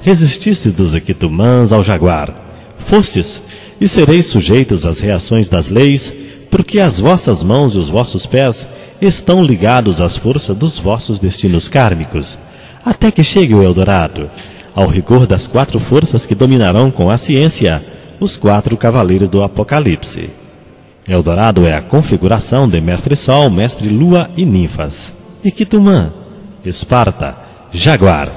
Resististe 0.02 0.70
dos 0.70 0.96
equitumãs 0.96 1.72
ao 1.72 1.84
jaguar. 1.84 2.34
Fostes 2.80 3.44
e 3.80 3.88
sereis 3.88 4.26
sujeitos 4.26 4.84
às 4.84 5.00
reações 5.00 5.48
das 5.48 5.70
leis, 5.70 6.12
porque 6.50 6.80
as 6.80 7.00
vossas 7.00 7.44
mãos 7.44 7.76
e 7.76 7.78
os 7.78 7.90
vossos 7.90 8.26
pés 8.26 8.68
estão 9.00 9.44
ligados 9.44 10.02
às 10.02 10.18
forças 10.18 10.58
dos 10.58 10.80
vossos 10.80 11.20
destinos 11.20 11.70
kármicos, 11.70 12.40
até 12.84 13.12
que 13.12 13.24
chegue 13.24 13.54
o 13.54 13.62
Eldorado, 13.62 14.28
ao 14.74 14.88
rigor 14.88 15.28
das 15.28 15.46
quatro 15.46 15.78
forças 15.78 16.26
que 16.26 16.34
dominarão 16.34 16.90
com 16.90 17.12
a 17.12 17.20
ciência 17.20 17.86
os 18.20 18.36
quatro 18.36 18.76
cavaleiros 18.76 19.30
do 19.30 19.44
Apocalipse. 19.44 20.32
Eldorado 21.08 21.68
é 21.68 21.74
a 21.76 21.84
configuração 21.84 22.68
de 22.68 22.82
Mestre 22.82 23.16
Sol, 23.16 23.48
Mestre 23.52 23.90
Lua 23.90 24.28
e 24.36 24.44
Ninfas. 24.44 25.14
Iquitumã, 25.44 26.12
Esparta, 26.68 27.38
Jaguar, 27.72 28.32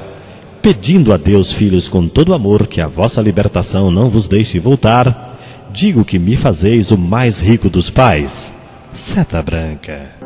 pedindo 0.62 1.12
a 1.12 1.16
Deus, 1.16 1.52
filhos, 1.52 1.88
com 1.88 2.08
todo 2.08 2.34
amor, 2.34 2.66
que 2.66 2.80
a 2.80 2.86
vossa 2.86 3.20
libertação 3.20 3.90
não 3.90 4.08
vos 4.10 4.28
deixe 4.28 4.58
voltar, 4.58 5.38
digo 5.72 6.04
que 6.04 6.18
me 6.18 6.36
fazeis 6.36 6.90
o 6.90 6.98
mais 6.98 7.40
rico 7.40 7.68
dos 7.68 7.90
pais. 7.90 8.52
Seta 8.92 9.42
Branca. 9.42 10.19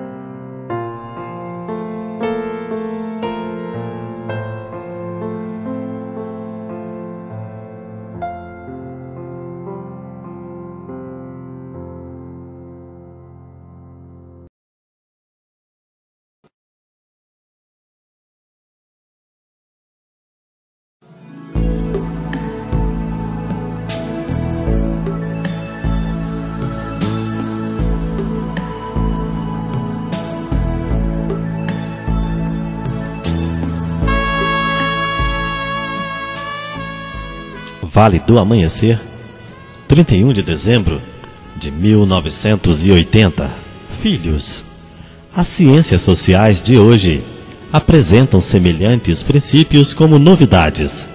Vale 37.95 38.19
do 38.19 38.41
Amanhecer, 38.41 39.01
31 39.87 40.33
de 40.33 40.43
dezembro 40.43 41.01
de 41.55 41.71
1980. 41.71 43.49
Filhos, 44.03 44.65
as 45.33 45.47
ciências 45.47 46.03
sociais 46.03 46.61
de 46.61 46.77
hoje 46.77 47.23
apresentam 47.73 48.41
semelhantes 48.41 49.23
princípios 49.23 49.95
como 49.95 50.19
novidades. 50.19 51.07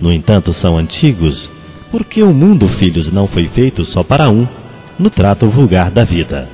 No 0.00 0.10
entanto, 0.10 0.54
são 0.54 0.78
antigos, 0.78 1.50
porque 1.90 2.22
o 2.22 2.32
mundo, 2.32 2.66
filhos, 2.66 3.12
não 3.12 3.26
foi 3.26 3.46
feito 3.46 3.84
só 3.84 4.02
para 4.02 4.30
um, 4.30 4.48
no 4.98 5.10
trato 5.10 5.46
vulgar 5.48 5.90
da 5.90 6.02
vida. 6.02 6.48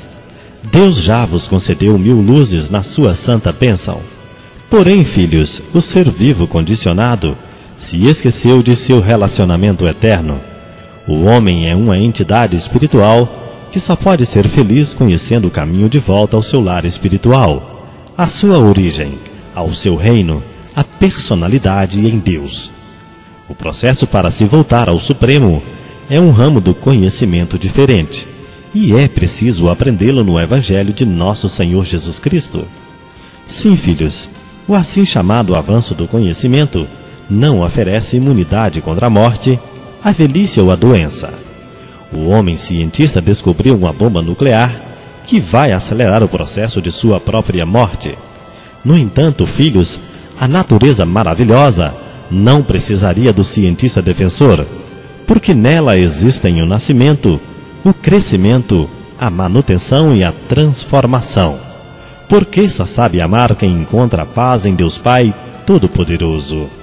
Deus 0.73 0.97
já 0.97 1.25
vos 1.25 1.47
concedeu 1.47 1.97
mil 1.97 2.21
luzes 2.21 2.69
na 2.69 2.83
sua 2.83 3.15
santa 3.15 3.53
bênção. 3.53 4.01
Porém, 4.69 5.05
filhos, 5.05 5.63
o 5.73 5.81
ser 5.81 6.11
vivo 6.11 6.49
condicionado 6.49 7.39
se 7.83 8.07
esqueceu 8.07 8.63
de 8.63 8.77
seu 8.77 9.01
relacionamento 9.01 9.89
eterno. 9.89 10.41
O 11.05 11.25
homem 11.25 11.69
é 11.69 11.75
uma 11.75 11.99
entidade 11.99 12.57
espiritual 12.57 13.29
que 13.73 13.81
só 13.81 13.97
pode 13.97 14.25
ser 14.25 14.47
feliz 14.47 14.95
conhecendo 14.95 15.49
o 15.49 15.51
caminho 15.51 15.89
de 15.89 15.99
volta 15.99 16.37
ao 16.37 16.45
seu 16.45 16.61
lar 16.61 16.85
espiritual, 16.85 17.91
à 18.17 18.29
sua 18.29 18.57
origem, 18.57 19.19
ao 19.53 19.75
seu 19.75 19.97
reino, 19.97 20.41
à 20.77 20.85
personalidade 20.85 21.99
em 21.99 22.21
Deus. 22.21 22.71
O 23.49 23.55
processo 23.55 24.07
para 24.07 24.31
se 24.31 24.45
voltar 24.45 24.89
ao 24.89 25.01
Supremo 25.01 25.61
é 26.09 26.21
um 26.21 26.31
ramo 26.31 26.61
do 26.61 26.75
conhecimento 26.75 27.59
diferente, 27.59 28.29
e 28.73 28.95
é 28.95 29.09
preciso 29.09 29.69
aprendê-lo 29.69 30.23
no 30.23 30.39
Evangelho 30.39 30.93
de 30.93 31.05
Nosso 31.05 31.49
Senhor 31.49 31.85
Jesus 31.85 32.21
Cristo. 32.21 32.65
Sim, 33.45 33.75
filhos, 33.75 34.29
o 34.69 34.75
assim 34.77 35.05
chamado 35.05 35.57
avanço 35.57 35.97
do 35.97 36.07
conhecimento 36.07 36.87
não 37.33 37.63
oferece 37.63 38.17
imunidade 38.17 38.83
contra 38.83 39.07
a 39.07 39.11
morte, 39.11 39.59
a 40.05 40.13
velhice 40.13 40.61
ou 40.61 40.71
a 40.71 40.77
doença. 40.77 41.33
O 42.13 42.29
homem 42.29 42.57
cientista 42.57 43.23
descobriu 43.23 43.75
uma 43.75 43.93
bomba 43.93 44.21
nuclear 44.21 44.71
que 45.25 45.41
vai 45.41 45.73
acelerar 45.73 46.23
o 46.23 46.29
processo 46.29 46.83
de 46.83 46.93
sua 46.93 47.19
própria 47.19 47.65
morte. 47.65 48.17
No 48.85 48.99
entanto, 48.99 49.47
filhos, 49.47 49.99
a 50.39 50.47
natureza 50.47 51.07
maravilhosa 51.07 51.95
não 52.31 52.63
precisaria 52.63 53.33
do 53.33 53.43
cientista 53.43 54.03
defensor, 54.03 54.67
porque 55.27 55.55
nela 55.55 55.97
existem 55.97 56.61
o 56.61 56.67
nascimento, 56.67 57.41
o 57.83 57.95
crescimento, 57.95 58.91
a 59.19 59.31
manutenção 59.31 60.15
e 60.15 60.23
a 60.23 60.33
transformação. 60.49 61.59
Porque 62.29 62.69
só 62.69 62.85
sabe 62.85 63.21
amar 63.21 63.55
quem 63.55 63.73
encontra 63.73 64.27
paz 64.27 64.67
em 64.67 64.75
Deus 64.75 64.99
Pai 64.99 65.33
Todo-Poderoso. 65.65 66.82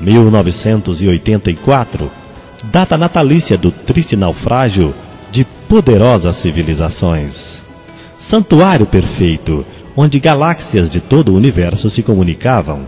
1984, 0.00 2.10
data 2.64 2.96
natalícia 2.96 3.58
do 3.58 3.70
triste 3.70 4.16
naufrágio 4.16 4.94
de 5.30 5.44
poderosas 5.68 6.36
civilizações. 6.36 7.60
Santuário 8.18 8.86
perfeito, 8.86 9.64
onde 9.96 10.18
galáxias 10.18 10.88
de 10.88 11.00
todo 11.00 11.32
o 11.32 11.36
universo 11.36 11.90
se 11.90 12.02
comunicavam. 12.02 12.80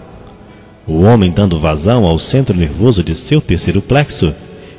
O 0.86 1.02
homem, 1.02 1.30
dando 1.30 1.60
vazão 1.60 2.04
ao 2.04 2.18
centro 2.18 2.56
nervoso 2.56 3.04
de 3.04 3.14
seu 3.14 3.40
terceiro 3.40 3.80
plexo, 3.80 4.34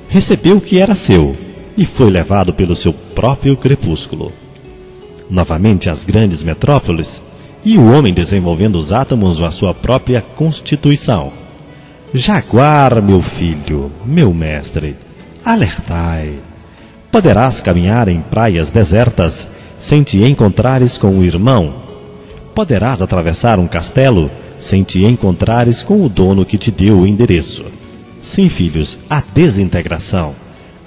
recebeu 0.09 0.57
o 0.57 0.61
que 0.61 0.79
era 0.79 0.95
seu 0.95 1.35
e 1.77 1.85
foi 1.85 2.09
levado 2.09 2.53
pelo 2.53 2.75
seu 2.75 2.93
próprio 2.93 3.55
crepúsculo. 3.55 4.31
Novamente 5.29 5.89
as 5.89 6.03
grandes 6.03 6.43
metrópoles, 6.43 7.21
e 7.65 7.77
o 7.77 7.91
homem 7.91 8.13
desenvolvendo 8.13 8.75
os 8.75 8.91
átomos 8.91 9.41
a 9.41 9.49
sua 9.49 9.73
própria 9.73 10.21
constituição. 10.21 11.31
Jaguar, 12.15 13.01
meu 13.01 13.23
filho, 13.23 13.91
meu 14.05 14.31
mestre, 14.31 14.95
alertai. 15.43 16.33
Poderás 17.11 17.59
caminhar 17.59 18.07
em 18.07 18.21
praias 18.21 18.69
desertas 18.69 19.47
sem 19.79 20.03
te 20.03 20.23
encontrares 20.23 20.95
com 20.95 21.17
o 21.17 21.23
irmão. 21.23 21.73
Poderás 22.53 23.01
atravessar 23.01 23.57
um 23.57 23.65
castelo 23.65 24.29
sem 24.59 24.83
te 24.83 25.03
encontrares 25.03 25.81
com 25.81 26.05
o 26.05 26.07
dono 26.07 26.45
que 26.45 26.55
te 26.55 26.69
deu 26.69 26.99
o 26.99 27.07
endereço. 27.07 27.65
Sim, 28.21 28.47
filhos, 28.47 28.99
a 29.09 29.23
desintegração, 29.33 30.35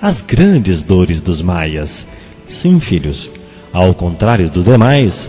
as 0.00 0.22
grandes 0.22 0.80
dores 0.80 1.18
dos 1.18 1.42
maias. 1.42 2.06
Sim, 2.48 2.78
filhos, 2.78 3.30
ao 3.72 3.92
contrário 3.92 4.48
dos 4.48 4.64
demais, 4.64 5.28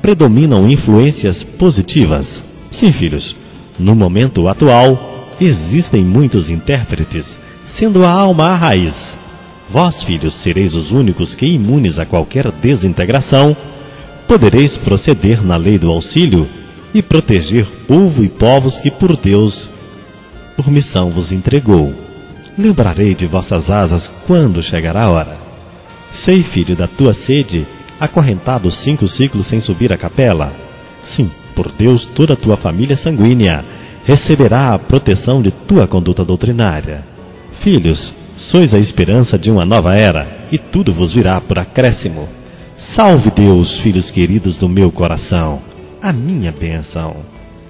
predominam 0.00 0.70
influências 0.70 1.42
positivas. 1.42 2.40
Sim, 2.70 2.92
filhos, 2.92 3.36
no 3.76 3.96
momento 3.96 4.46
atual, 4.46 5.11
existem 5.44 6.04
muitos 6.04 6.50
intérpretes, 6.50 7.38
sendo 7.64 8.04
a 8.04 8.10
alma 8.10 8.48
a 8.48 8.54
raiz. 8.54 9.16
Vós, 9.70 10.02
filhos, 10.02 10.34
sereis 10.34 10.74
os 10.74 10.92
únicos 10.92 11.34
que, 11.34 11.46
imunes 11.46 11.98
a 11.98 12.04
qualquer 12.04 12.52
desintegração, 12.52 13.56
podereis 14.28 14.76
proceder 14.76 15.44
na 15.44 15.56
lei 15.56 15.78
do 15.78 15.90
auxílio 15.90 16.46
e 16.94 17.00
proteger 17.00 17.66
povo 17.86 18.22
e 18.22 18.28
povos 18.28 18.80
que 18.80 18.90
por 18.90 19.16
Deus, 19.16 19.68
por 20.56 20.70
missão 20.70 21.10
vos 21.10 21.32
entregou. 21.32 21.94
Lembrarei 22.58 23.14
de 23.14 23.26
vossas 23.26 23.70
asas 23.70 24.10
quando 24.26 24.62
chegar 24.62 24.96
a 24.96 25.08
hora. 25.08 25.38
Sei, 26.12 26.42
filho, 26.42 26.76
da 26.76 26.86
tua 26.86 27.14
sede, 27.14 27.66
acorrentado 27.98 28.70
cinco 28.70 29.08
ciclos 29.08 29.46
sem 29.46 29.60
subir 29.60 29.92
à 29.92 29.96
capela? 29.96 30.52
Sim, 31.02 31.30
por 31.54 31.72
Deus, 31.72 32.04
toda 32.04 32.34
a 32.34 32.36
tua 32.36 32.56
família 32.56 32.96
sanguínea 32.96 33.64
receberá 34.04 34.74
a 34.74 34.78
proteção 34.78 35.42
de 35.42 35.50
tua 35.50 35.86
conduta 35.86 36.24
doutrinária. 36.24 37.04
Filhos, 37.52 38.12
sois 38.36 38.74
a 38.74 38.78
esperança 38.78 39.38
de 39.38 39.50
uma 39.50 39.64
nova 39.64 39.94
era, 39.94 40.26
e 40.50 40.58
tudo 40.58 40.92
vos 40.92 41.14
virá 41.14 41.40
por 41.40 41.58
acréscimo. 41.58 42.28
Salve 42.76 43.30
Deus, 43.30 43.78
filhos 43.78 44.10
queridos 44.10 44.58
do 44.58 44.68
meu 44.68 44.90
coração, 44.90 45.60
a 46.02 46.12
minha 46.12 46.50
bênção. 46.50 47.16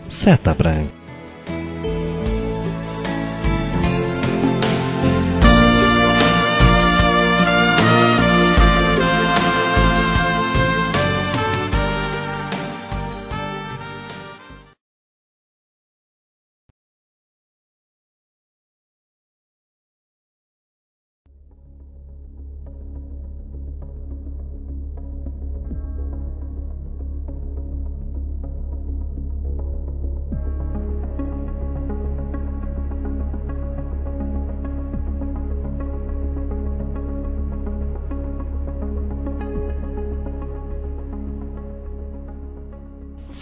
Seta 0.09 0.55
branca. 0.55 1.02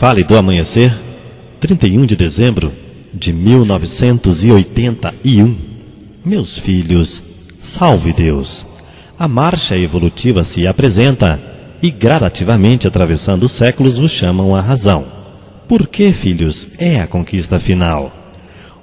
Vale 0.00 0.24
do 0.24 0.34
Amanhecer, 0.34 0.96
31 1.60 2.06
de 2.06 2.16
dezembro 2.16 2.72
de 3.12 3.34
1981. 3.34 5.54
Meus 6.24 6.58
filhos, 6.58 7.22
salve 7.62 8.14
Deus! 8.14 8.64
A 9.18 9.28
marcha 9.28 9.76
evolutiva 9.76 10.42
se 10.42 10.66
apresenta 10.66 11.38
e 11.82 11.90
gradativamente 11.90 12.88
atravessando 12.88 13.42
os 13.42 13.52
séculos 13.52 13.98
vos 13.98 14.10
chamam 14.10 14.56
a 14.56 14.62
razão. 14.62 15.04
Por 15.68 15.86
que, 15.86 16.14
filhos, 16.14 16.68
é 16.78 16.98
a 16.98 17.06
conquista 17.06 17.60
final? 17.60 18.10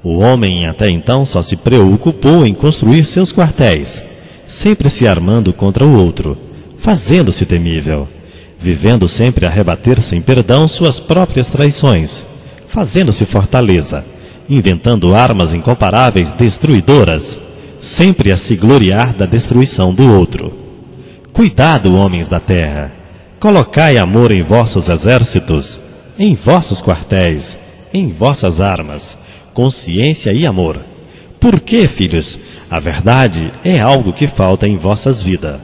O 0.03 0.20
homem 0.20 0.68
até 0.68 0.88
então 0.88 1.26
só 1.26 1.41
se 1.41 1.55
preocupou 1.55 2.45
em 2.45 2.53
construir 2.53 3.05
seus 3.05 3.34
quartéis, 3.34 4.03
sempre 4.45 4.88
se 4.88 5.07
armando 5.07 5.51
contra 5.51 5.84
o 5.84 5.97
outro, 5.97 6.38
fazendo-se 6.78 7.43
temível 7.43 8.07
vivendo 8.60 9.08
sempre 9.08 9.45
a 9.45 9.49
rebater 9.49 10.01
sem 10.01 10.22
perdão 10.22 10.68
suas 10.68 10.99
próprias 10.99 11.49
traições, 11.49 12.24
fazendo-se 12.68 13.26
fortaleza, 13.26 14.03
inventando 14.49 15.14
armas 15.14 15.53
incomparáveis 15.53 16.32
destruidoras, 16.32 17.38
sempre 17.82 18.32
a 18.32 18.38
se 18.38 18.55
gloriar 18.55 19.14
da 19.14 19.26
destruição 19.26 19.93
do 19.93 20.12
outro. 20.12 20.53
Cuidado, 21.32 21.95
homens 21.95 22.28
da 22.28 22.39
terra! 22.39 22.91
Colocai 23.39 23.97
amor 23.97 24.32
em 24.32 24.41
vossos 24.41 24.89
exércitos, 24.89 25.80
em 26.18 26.34
vossos 26.34 26.82
quartéis, 26.82 27.58
em 27.93 28.12
vossas 28.12 28.60
armas, 28.60 29.16
consciência 29.53 30.34
e 30.34 30.45
amor. 30.45 30.80
Por 31.39 31.60
que, 31.60 31.88
filhos? 31.88 32.39
A 32.70 32.80
verdade 32.80 33.53
é 33.64 33.80
algo 33.80 34.12
que 34.12 34.26
falta 34.28 34.68
em 34.68 34.76
vossas 34.76 35.22
vidas. 35.22 35.58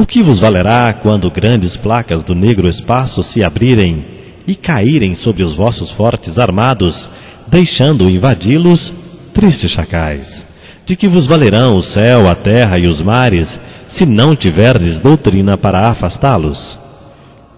O 0.00 0.06
que 0.06 0.22
vos 0.22 0.38
valerá 0.38 0.92
quando 0.92 1.28
grandes 1.28 1.76
placas 1.76 2.22
do 2.22 2.32
negro 2.32 2.68
espaço 2.68 3.20
se 3.20 3.42
abrirem 3.42 4.04
e 4.46 4.54
caírem 4.54 5.12
sobre 5.16 5.42
os 5.42 5.56
vossos 5.56 5.90
fortes 5.90 6.38
armados, 6.38 7.08
deixando 7.48 8.08
invadi-los 8.08 8.92
tristes 9.34 9.72
chacais? 9.72 10.46
De 10.86 10.94
que 10.94 11.08
vos 11.08 11.26
valerão 11.26 11.76
o 11.76 11.82
céu, 11.82 12.28
a 12.28 12.36
terra 12.36 12.78
e 12.78 12.86
os 12.86 13.02
mares, 13.02 13.58
se 13.88 14.06
não 14.06 14.36
tiverdes 14.36 15.00
doutrina 15.00 15.58
para 15.58 15.88
afastá-los? 15.88 16.78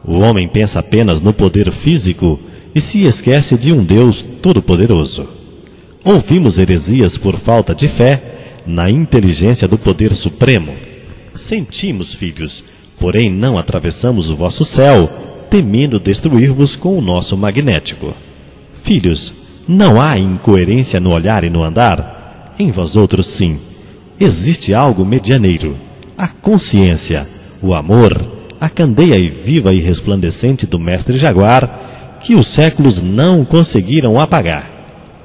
O 0.03 0.21
homem 0.21 0.49
pensa 0.49 0.81
apenas 0.81 1.21
no 1.21 1.35
poder 1.35 1.71
físico 1.71 2.41
e 2.75 2.81
se 2.81 3.05
esquece 3.05 3.55
de 3.59 3.71
um 3.71 3.85
Deus 3.85 4.23
todo-poderoso. 4.23 5.29
Ouvimos 6.03 6.59
heresias 6.59 7.19
por 7.19 7.37
falta 7.37 7.75
de 7.75 7.87
fé 7.87 8.23
na 8.67 8.91
inteligência 8.91 9.69
do 9.69 9.77
poder 9.77 10.15
supremo 10.15 10.90
Sentimos, 11.35 12.15
filhos, 12.15 12.65
porém 12.99 13.31
não 13.31 13.57
atravessamos 13.57 14.31
o 14.31 14.37
vosso 14.37 14.65
céu, 14.65 15.09
temendo 15.49 15.99
destruir-vos 15.99 16.77
com 16.77 16.99
o 16.99 17.01
nosso 17.03 17.37
magnético. 17.37 18.15
Filhos, 18.83 19.35
não 19.67 20.01
há 20.01 20.19
incoerência 20.19 21.01
no 21.01 21.11
olhar 21.11 21.45
e 21.45 21.51
no 21.51 21.63
andar? 21.63 22.55
Em 22.59 22.71
vós 22.71 22.97
outros, 22.97 23.27
sim. 23.27 23.59
Existe 24.19 24.75
algo 24.75 25.05
medianeiro. 25.05 25.77
A 26.17 26.29
consciência, 26.29 27.27
o 27.63 27.75
amor, 27.75 28.21
a 28.61 28.69
candeia 28.69 29.17
e 29.17 29.29
viva 29.29 29.73
e 29.73 29.81
resplandecente 29.81 30.67
do 30.67 30.79
mestre 30.79 31.17
Jaguar, 31.17 32.19
que 32.21 32.35
os 32.35 32.47
séculos 32.47 33.01
não 33.01 33.45
conseguiram 33.45 34.21
apagar. 34.21 34.69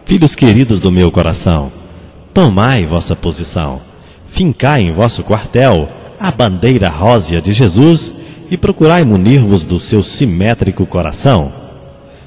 Filhos 0.06 0.36
queridos 0.36 0.80
do 0.80 0.91
meu 0.91 1.12
coração, 1.12 1.72
tomai 2.34 2.86
vossa 2.86 3.16
posição, 3.16 3.82
fincai 4.36 4.82
em 4.82 4.92
vosso 4.92 5.24
quartel, 5.24 5.88
a 6.20 6.30
bandeira 6.30 6.90
rósea 6.90 7.42
de 7.42 7.54
Jesus 7.54 8.12
e 8.52 8.58
procurai 8.58 9.06
munir-vos 9.06 9.64
do 9.64 9.80
seu 9.80 10.04
simétrico 10.04 10.86
coração. 10.86 11.54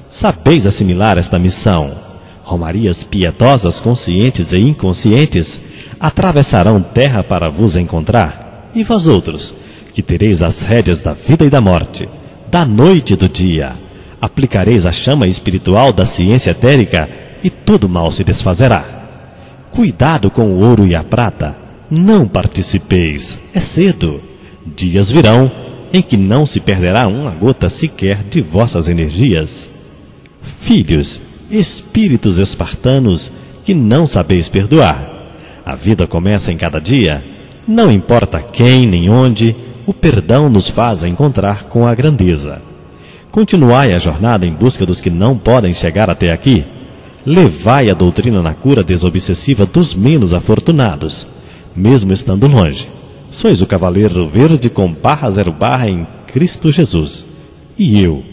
Sabeis 0.09 0.65
assimilar 0.65 1.19
esta 1.19 1.37
missão. 1.37 1.95
Romarias 2.43 3.03
pietosas, 3.03 3.79
conscientes 3.79 4.53
e 4.53 4.57
inconscientes, 4.57 5.61
atravessarão 5.99 6.81
terra 6.81 7.23
para 7.23 7.47
vos 7.47 7.75
encontrar. 7.75 8.71
E 8.73 8.83
vós 8.83 9.07
outros, 9.07 9.53
que 9.93 10.01
tereis 10.01 10.41
as 10.41 10.63
rédeas 10.63 11.01
da 11.01 11.13
vida 11.13 11.45
e 11.45 11.49
da 11.49 11.61
morte, 11.61 12.09
da 12.49 12.65
noite 12.65 13.13
e 13.13 13.17
do 13.17 13.29
dia, 13.29 13.75
aplicareis 14.19 14.87
a 14.87 14.91
chama 14.91 15.27
espiritual 15.27 15.93
da 15.93 16.07
ciência 16.07 16.51
etérica 16.51 17.07
e 17.43 17.51
todo 17.51 17.87
mal 17.87 18.11
se 18.11 18.23
desfazerá. 18.23 18.83
Cuidado 19.69 20.31
com 20.31 20.47
o 20.47 20.63
ouro 20.63 20.87
e 20.87 20.95
a 20.95 21.03
prata, 21.03 21.68
não 21.89 22.27
participeis, 22.27 23.39
é 23.53 23.59
cedo. 23.59 24.21
Dias 24.65 25.11
virão 25.11 25.51
em 25.91 26.01
que 26.01 26.15
não 26.15 26.45
se 26.45 26.59
perderá 26.59 27.07
uma 27.07 27.31
gota 27.31 27.69
sequer 27.69 28.23
de 28.29 28.41
vossas 28.41 28.87
energias. 28.87 29.67
Filhos, 30.41 31.19
espíritos 31.49 32.37
espartanos 32.37 33.31
que 33.65 33.73
não 33.73 34.05
sabeis 34.05 34.47
perdoar. 34.47 35.09
A 35.65 35.75
vida 35.75 36.05
começa 36.05 36.51
em 36.51 36.57
cada 36.57 36.79
dia. 36.79 37.23
Não 37.67 37.91
importa 37.91 38.41
quem 38.41 38.85
nem 38.85 39.09
onde, 39.09 39.55
o 39.85 39.93
perdão 39.93 40.49
nos 40.49 40.69
faz 40.69 41.03
encontrar 41.03 41.63
com 41.63 41.85
a 41.87 41.95
grandeza. 41.95 42.61
Continuai 43.31 43.93
a 43.93 43.99
jornada 43.99 44.45
em 44.45 44.53
busca 44.53 44.85
dos 44.85 45.01
que 45.01 45.09
não 45.09 45.37
podem 45.37 45.73
chegar 45.73 46.09
até 46.09 46.31
aqui. 46.31 46.65
levai 47.25 47.89
a 47.89 47.93
doutrina 47.93 48.41
na 48.41 48.53
cura 48.53 48.83
desobsessiva 48.83 49.65
dos 49.65 49.93
menos 49.93 50.33
afortunados, 50.33 51.27
mesmo 51.79 52.11
estando 52.11 52.45
longe. 52.45 52.89
Sois 53.31 53.61
o 53.61 53.67
cavaleiro 53.67 54.27
verde 54.27 54.69
com 54.69 54.91
barra 54.91 55.31
zero 55.31 55.53
barra 55.53 55.89
em 55.89 56.05
Cristo 56.27 56.71
Jesus. 56.71 57.25
E 57.77 58.01
eu, 58.01 58.23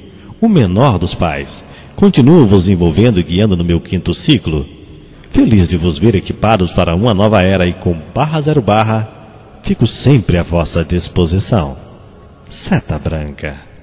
o 0.41 0.49
menor 0.49 0.99
dos 0.99 1.15
pais, 1.15 1.65
continuo 1.95 2.45
vos 2.45 2.69
envolvendo 2.69 3.21
e 3.21 3.23
guiando 3.23 3.57
no 3.57 3.65
meu 3.65 3.81
quinto 3.81 4.13
ciclo. 4.13 4.67
Feliz 5.31 5.69
de 5.69 5.77
vos 5.77 5.99
ver 5.99 6.15
equipados 6.15 6.73
para 6.73 6.95
uma 6.95 7.15
nova 7.15 7.43
era 7.43 7.67
e 7.67 7.73
com 7.73 7.97
barra 8.15 8.41
zero 8.41 8.61
barra, 8.61 9.09
fico 9.63 9.87
sempre 9.87 10.39
à 10.39 10.43
vossa 10.43 10.85
disposição. 10.85 11.77
Seta 12.49 12.99
Branca. 12.99 13.76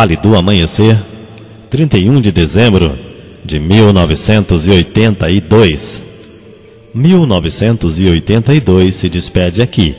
Vale 0.00 0.16
do 0.16 0.34
Amanhecer, 0.34 0.98
31 1.68 2.22
de 2.22 2.32
dezembro 2.32 2.98
de 3.44 3.60
1982. 3.60 6.00
1982 6.94 8.94
se 8.94 9.10
despede 9.10 9.60
aqui. 9.60 9.94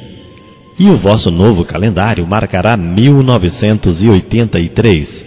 E 0.80 0.90
o 0.90 0.96
vosso 0.96 1.30
novo 1.30 1.64
calendário 1.64 2.26
marcará 2.26 2.76
1983, 2.76 5.26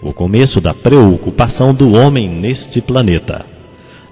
o 0.00 0.12
começo 0.12 0.60
da 0.60 0.72
preocupação 0.72 1.74
do 1.74 1.94
homem 1.94 2.28
neste 2.28 2.80
planeta. 2.80 3.44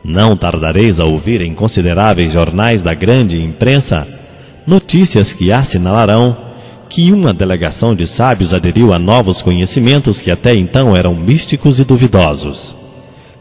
Não 0.03 0.37
tardareis 0.37 0.99
a 0.99 1.05
ouvir 1.05 1.43
em 1.43 1.55
consideráveis 1.55 2.33
jornais 2.33 2.83
da 2.83 2.93
grande 2.93 3.41
imprensa 3.41 4.05
notícias 4.67 5.33
que 5.33 5.53
assinalarão 5.53 6.46
que 6.89 7.13
uma 7.13 7.35
delegação 7.35 7.95
de 7.95 8.07
sábios 8.07 8.55
aderiu 8.55 8.93
a 8.93 8.99
novos 8.99 9.43
conhecimentos 9.43 10.21
que 10.21 10.31
até 10.31 10.55
então 10.55 10.97
eram 10.97 11.15
místicos 11.15 11.81
e 11.81 11.85
duvidosos. 11.85 12.75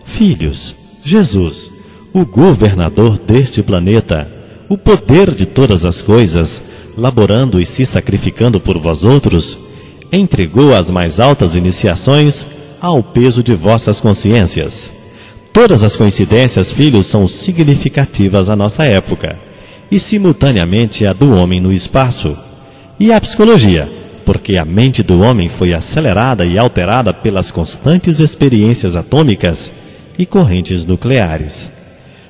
Filhos, 0.03 0.75
Jesus, 1.03 1.71
o 2.13 2.25
governador 2.25 3.17
deste 3.17 3.61
planeta, 3.61 4.29
o 4.67 4.77
poder 4.77 5.31
de 5.31 5.45
todas 5.45 5.85
as 5.85 6.01
coisas, 6.01 6.61
laborando 6.97 7.59
e 7.59 7.65
se 7.65 7.85
sacrificando 7.85 8.59
por 8.59 8.77
vós 8.77 9.03
outros, 9.03 9.57
entregou 10.11 10.73
as 10.73 10.89
mais 10.89 11.19
altas 11.19 11.55
iniciações 11.55 12.45
ao 12.81 13.03
peso 13.03 13.43
de 13.43 13.53
vossas 13.53 13.99
consciências. 13.99 14.91
Todas 15.51 15.83
as 15.83 15.95
coincidências, 15.95 16.71
filhos, 16.71 17.05
são 17.05 17.27
significativas 17.27 18.49
à 18.49 18.55
nossa 18.55 18.85
época, 18.85 19.39
e 19.89 19.99
simultaneamente 19.99 21.05
a 21.05 21.13
do 21.13 21.31
homem 21.31 21.59
no 21.59 21.71
espaço 21.71 22.35
e 22.99 23.11
a 23.11 23.19
psicologia, 23.19 23.89
porque 24.25 24.55
a 24.57 24.63
mente 24.63 25.03
do 25.03 25.19
homem 25.21 25.49
foi 25.49 25.73
acelerada 25.73 26.45
e 26.45 26.57
alterada 26.57 27.13
pelas 27.13 27.51
constantes 27.51 28.19
experiências 28.19 28.95
atômicas 28.95 29.71
e 30.17 30.25
correntes 30.25 30.85
nucleares. 30.85 31.69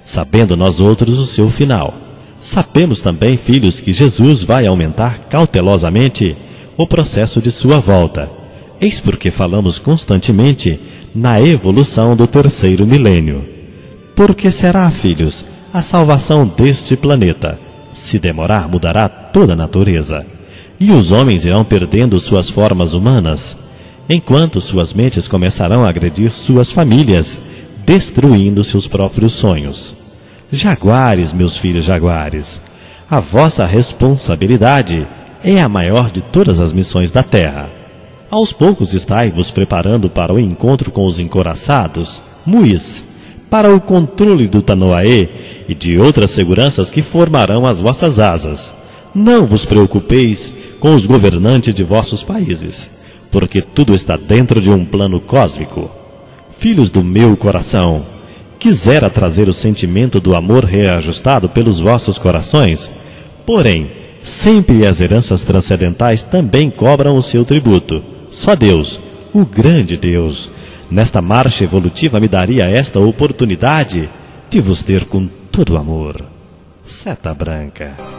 Sabendo 0.03 0.57
nós 0.57 0.79
outros 0.79 1.19
o 1.19 1.25
seu 1.25 1.49
final, 1.49 1.93
sabemos 2.37 2.99
também, 2.99 3.37
filhos, 3.37 3.79
que 3.79 3.93
Jesus 3.93 4.43
vai 4.43 4.65
aumentar 4.65 5.27
cautelosamente 5.29 6.35
o 6.75 6.87
processo 6.87 7.41
de 7.41 7.51
sua 7.51 7.79
volta. 7.79 8.29
Eis 8.81 8.99
porque 8.99 9.31
falamos 9.31 9.79
constantemente 9.79 10.79
na 11.13 11.39
evolução 11.39 12.15
do 12.15 12.27
terceiro 12.27 12.85
milênio. 12.85 13.45
Porque 14.15 14.51
será, 14.51 14.89
filhos, 14.91 15.45
a 15.73 15.81
salvação 15.81 16.45
deste 16.45 16.97
planeta. 16.97 17.59
Se 17.93 18.19
demorar, 18.19 18.67
mudará 18.67 19.07
toda 19.07 19.53
a 19.53 19.55
natureza 19.55 20.25
e 20.79 20.91
os 20.91 21.11
homens 21.11 21.45
irão 21.45 21.63
perdendo 21.63 22.19
suas 22.19 22.49
formas 22.49 22.93
humanas, 22.93 23.55
enquanto 24.09 24.61
suas 24.61 24.93
mentes 24.93 25.27
começarão 25.27 25.83
a 25.83 25.89
agredir 25.89 26.31
suas 26.31 26.71
famílias, 26.71 27.39
destruindo 27.85 28.63
seus 28.63 28.87
próprios 28.87 29.33
sonhos. 29.33 29.93
Jaguares, 30.51 31.33
meus 31.33 31.57
filhos 31.57 31.85
jaguares, 31.85 32.61
a 33.09 33.19
vossa 33.19 33.65
responsabilidade 33.65 35.07
é 35.43 35.61
a 35.61 35.69
maior 35.69 36.09
de 36.09 36.21
todas 36.21 36.59
as 36.59 36.73
missões 36.73 37.11
da 37.11 37.23
Terra. 37.23 37.69
Aos 38.29 38.51
poucos 38.51 38.93
estáis 38.93 39.33
vos 39.33 39.51
preparando 39.51 40.09
para 40.09 40.33
o 40.33 40.39
encontro 40.39 40.91
com 40.91 41.05
os 41.05 41.19
encoraçados, 41.19 42.21
muis, 42.45 43.03
para 43.49 43.73
o 43.73 43.79
controle 43.79 44.47
do 44.47 44.61
Tanoaê 44.61 45.29
e 45.69 45.75
de 45.75 45.97
outras 45.97 46.31
seguranças 46.31 46.89
que 46.89 47.01
formarão 47.01 47.65
as 47.65 47.79
vossas 47.79 48.19
asas. 48.19 48.73
Não 49.15 49.45
vos 49.47 49.63
preocupeis 49.63 50.51
com 50.77 50.93
os 50.93 51.05
governantes 51.05 51.73
de 51.73 51.85
vossos 51.85 52.21
países, 52.21 52.91
porque 53.31 53.61
tudo 53.61 53.95
está 53.95 54.17
dentro 54.17 54.59
de 54.59 54.69
um 54.69 54.83
plano 54.83 55.21
cósmico. 55.21 55.89
Filhos 56.57 56.89
do 56.89 57.01
meu 57.01 57.37
coração, 57.37 58.05
quisera 58.59 59.09
trazer 59.09 59.47
o 59.47 59.53
sentimento 59.53 60.19
do 60.19 60.35
amor 60.35 60.65
reajustado 60.65 61.47
pelos 61.47 61.79
vossos 61.79 62.17
corações, 62.17 62.91
porém, 63.45 63.89
sempre 64.21 64.85
as 64.85 64.99
heranças 64.99 65.45
transcendentais 65.45 66.21
também 66.21 66.69
cobram 66.69 67.15
o 67.15 67.23
seu 67.23 67.45
tributo. 67.45 68.03
Só 68.29 68.53
Deus, 68.53 68.99
o 69.33 69.45
grande 69.45 69.95
Deus, 69.95 70.51
nesta 70.91 71.21
marcha 71.21 71.63
evolutiva 71.63 72.19
me 72.19 72.27
daria 72.27 72.65
esta 72.65 72.99
oportunidade 72.99 74.09
de 74.49 74.59
vos 74.59 74.83
ter 74.83 75.05
com 75.05 75.25
todo 75.49 75.77
amor. 75.77 76.21
Seta 76.85 77.33
Branca. 77.33 78.14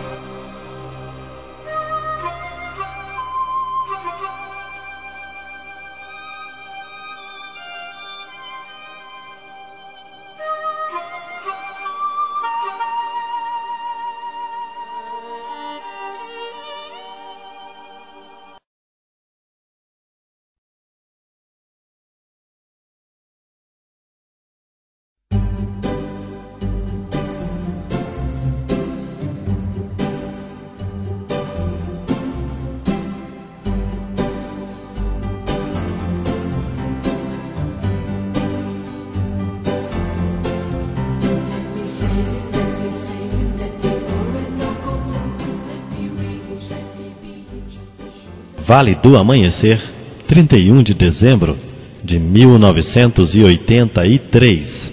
Vale 48.77 48.95
do 48.95 49.17
Amanhecer, 49.17 49.81
31 50.29 50.83
de 50.83 50.93
dezembro 50.93 51.57
de 52.05 52.19
1983. 52.19 54.93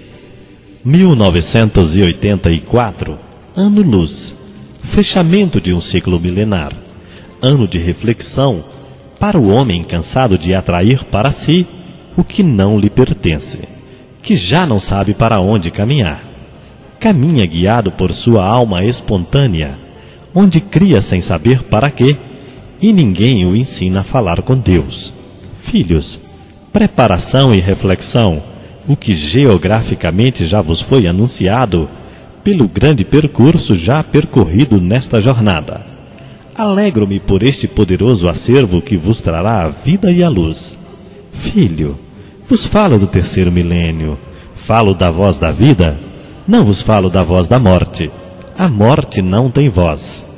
1984, 0.86 3.20
ano 3.54 3.82
luz, 3.82 4.34
fechamento 4.84 5.60
de 5.60 5.74
um 5.74 5.82
ciclo 5.82 6.18
milenar, 6.18 6.72
ano 7.42 7.68
de 7.68 7.78
reflexão 7.78 8.64
para 9.20 9.38
o 9.38 9.50
homem 9.50 9.84
cansado 9.84 10.38
de 10.38 10.56
atrair 10.56 11.04
para 11.04 11.30
si 11.30 11.68
o 12.16 12.24
que 12.24 12.42
não 12.42 12.80
lhe 12.80 12.90
pertence, 12.90 13.68
que 14.22 14.38
já 14.38 14.66
não 14.66 14.80
sabe 14.80 15.14
para 15.14 15.42
onde 15.42 15.70
caminhar. 15.70 16.24
Caminha 17.02 17.46
guiado 17.46 17.92
por 17.92 18.14
sua 18.14 18.46
alma 18.46 18.86
espontânea, 18.86 19.78
onde 20.34 20.62
cria 20.62 21.02
sem 21.02 21.20
saber 21.20 21.62
para 21.64 21.92
quê 21.92 22.16
e 22.84 22.92
ninguém 22.92 23.46
o 23.46 23.56
ensina 23.56 24.02
a 24.02 24.04
falar 24.04 24.42
com 24.42 24.58
Deus. 24.58 25.14
Filhos, 25.58 26.20
preparação 26.74 27.56
e 27.56 27.62
reflexão, 27.62 28.44
o 28.86 28.98
que 28.98 29.14
geograficamente 29.14 30.46
já 30.46 30.62
vos 30.62 30.82
foi 30.82 31.08
anunciado 31.08 31.90
pelo 32.44 32.68
grande 32.68 33.06
percurso 33.06 33.74
já 33.74 34.04
percorrido 34.04 34.82
nesta 34.82 35.22
jornada. 35.22 35.88
Alegro-me 36.54 37.22
por 37.22 37.42
este 37.42 37.70
poderoso 37.70 38.28
acervo 38.28 38.82
que 38.82 38.98
vos 38.98 39.22
trará 39.22 39.64
a 39.64 39.70
vida 39.70 40.12
e 40.12 40.22
a 40.22 40.28
luz. 40.28 40.78
Filho, 41.32 41.98
vos 42.50 42.66
falo 42.66 43.00
do 43.00 43.08
terceiro 43.08 43.50
milênio, 43.50 44.20
Falo 44.56 44.94
da 44.94 45.12
voz 45.12 45.40
da 45.40 45.52
vida, 45.52 46.00
não 46.48 46.64
vos 46.64 46.82
falo 46.82 47.10
da 47.10 47.22
voz 47.22 47.48
da 47.48 47.60
morte. 47.60 48.10
A 48.58 48.70
morte 48.70 49.22
não 49.22 49.50
tem 49.50 49.68
voz. 49.68 50.33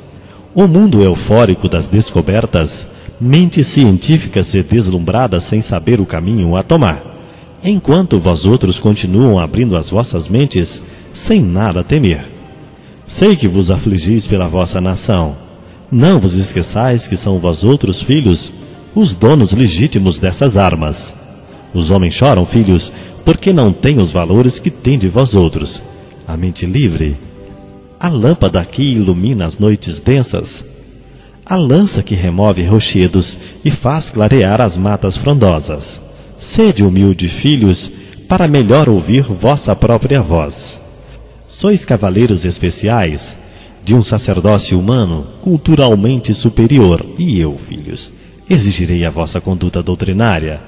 O 0.56 0.66
mundo 0.66 1.02
eufórico 1.02 1.68
das 1.68 1.86
descobertas, 1.86 2.86
mente 3.20 3.62
científica-se 3.62 4.62
deslumbrada 4.62 5.38
sem 5.38 5.60
saber 5.60 6.00
o 6.00 6.06
caminho 6.06 6.56
a 6.56 6.62
tomar, 6.62 7.02
enquanto 7.62 8.18
vós 8.18 8.46
outros 8.46 8.78
continuam 8.78 9.38
abrindo 9.38 9.76
as 9.76 9.90
vossas 9.90 10.30
mentes 10.30 10.80
sem 11.12 11.42
nada 11.42 11.84
temer. 11.84 12.24
Sei 13.04 13.36
que 13.36 13.46
vos 13.46 13.70
afligis 13.70 14.26
pela 14.26 14.48
vossa 14.48 14.80
nação. 14.80 15.36
Não 15.92 16.18
vos 16.18 16.32
esqueçais 16.32 17.06
que 17.06 17.18
são 17.18 17.38
vós 17.38 17.62
outros 17.62 18.00
filhos 18.00 18.50
os 18.94 19.14
donos 19.14 19.52
legítimos 19.52 20.18
dessas 20.18 20.56
armas. 20.56 21.12
Os 21.74 21.90
homens 21.90 22.14
choram, 22.14 22.46
filhos, 22.46 22.90
porque 23.26 23.52
não 23.52 23.74
têm 23.74 23.98
os 23.98 24.10
valores 24.10 24.58
que 24.58 24.70
têm 24.70 24.98
de 24.98 25.06
vós 25.06 25.34
outros. 25.34 25.82
A 26.26 26.34
mente 26.34 26.64
livre 26.64 27.25
a 27.98 28.08
lâmpada 28.08 28.64
que 28.64 28.82
ilumina 28.82 29.46
as 29.46 29.58
noites 29.58 30.00
densas, 30.00 30.64
a 31.44 31.56
lança 31.56 32.02
que 32.02 32.14
remove 32.14 32.64
rochedos 32.64 33.38
e 33.64 33.70
faz 33.70 34.10
clarear 34.10 34.60
as 34.60 34.76
matas 34.76 35.16
frondosas. 35.16 36.00
Sede 36.38 36.82
humilde, 36.82 37.28
filhos, 37.28 37.90
para 38.28 38.48
melhor 38.48 38.88
ouvir 38.88 39.22
vossa 39.22 39.74
própria 39.74 40.20
voz. 40.20 40.80
Sois 41.48 41.84
cavaleiros 41.84 42.44
especiais 42.44 43.36
de 43.84 43.94
um 43.94 44.02
sacerdócio 44.02 44.78
humano 44.78 45.26
culturalmente 45.40 46.34
superior, 46.34 47.06
e 47.16 47.38
eu, 47.38 47.56
filhos, 47.56 48.10
exigirei 48.50 49.04
a 49.04 49.10
vossa 49.10 49.40
conduta 49.40 49.80
doutrinária. 49.80 50.60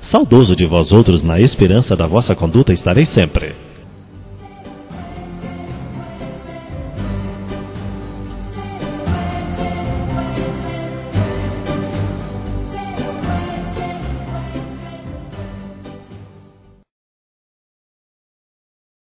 Saudoso 0.00 0.54
de 0.54 0.66
vós 0.66 0.92
outros, 0.92 1.22
na 1.22 1.40
esperança 1.40 1.96
da 1.96 2.06
vossa 2.06 2.34
conduta 2.34 2.72
estarei 2.72 3.06
sempre. 3.06 3.54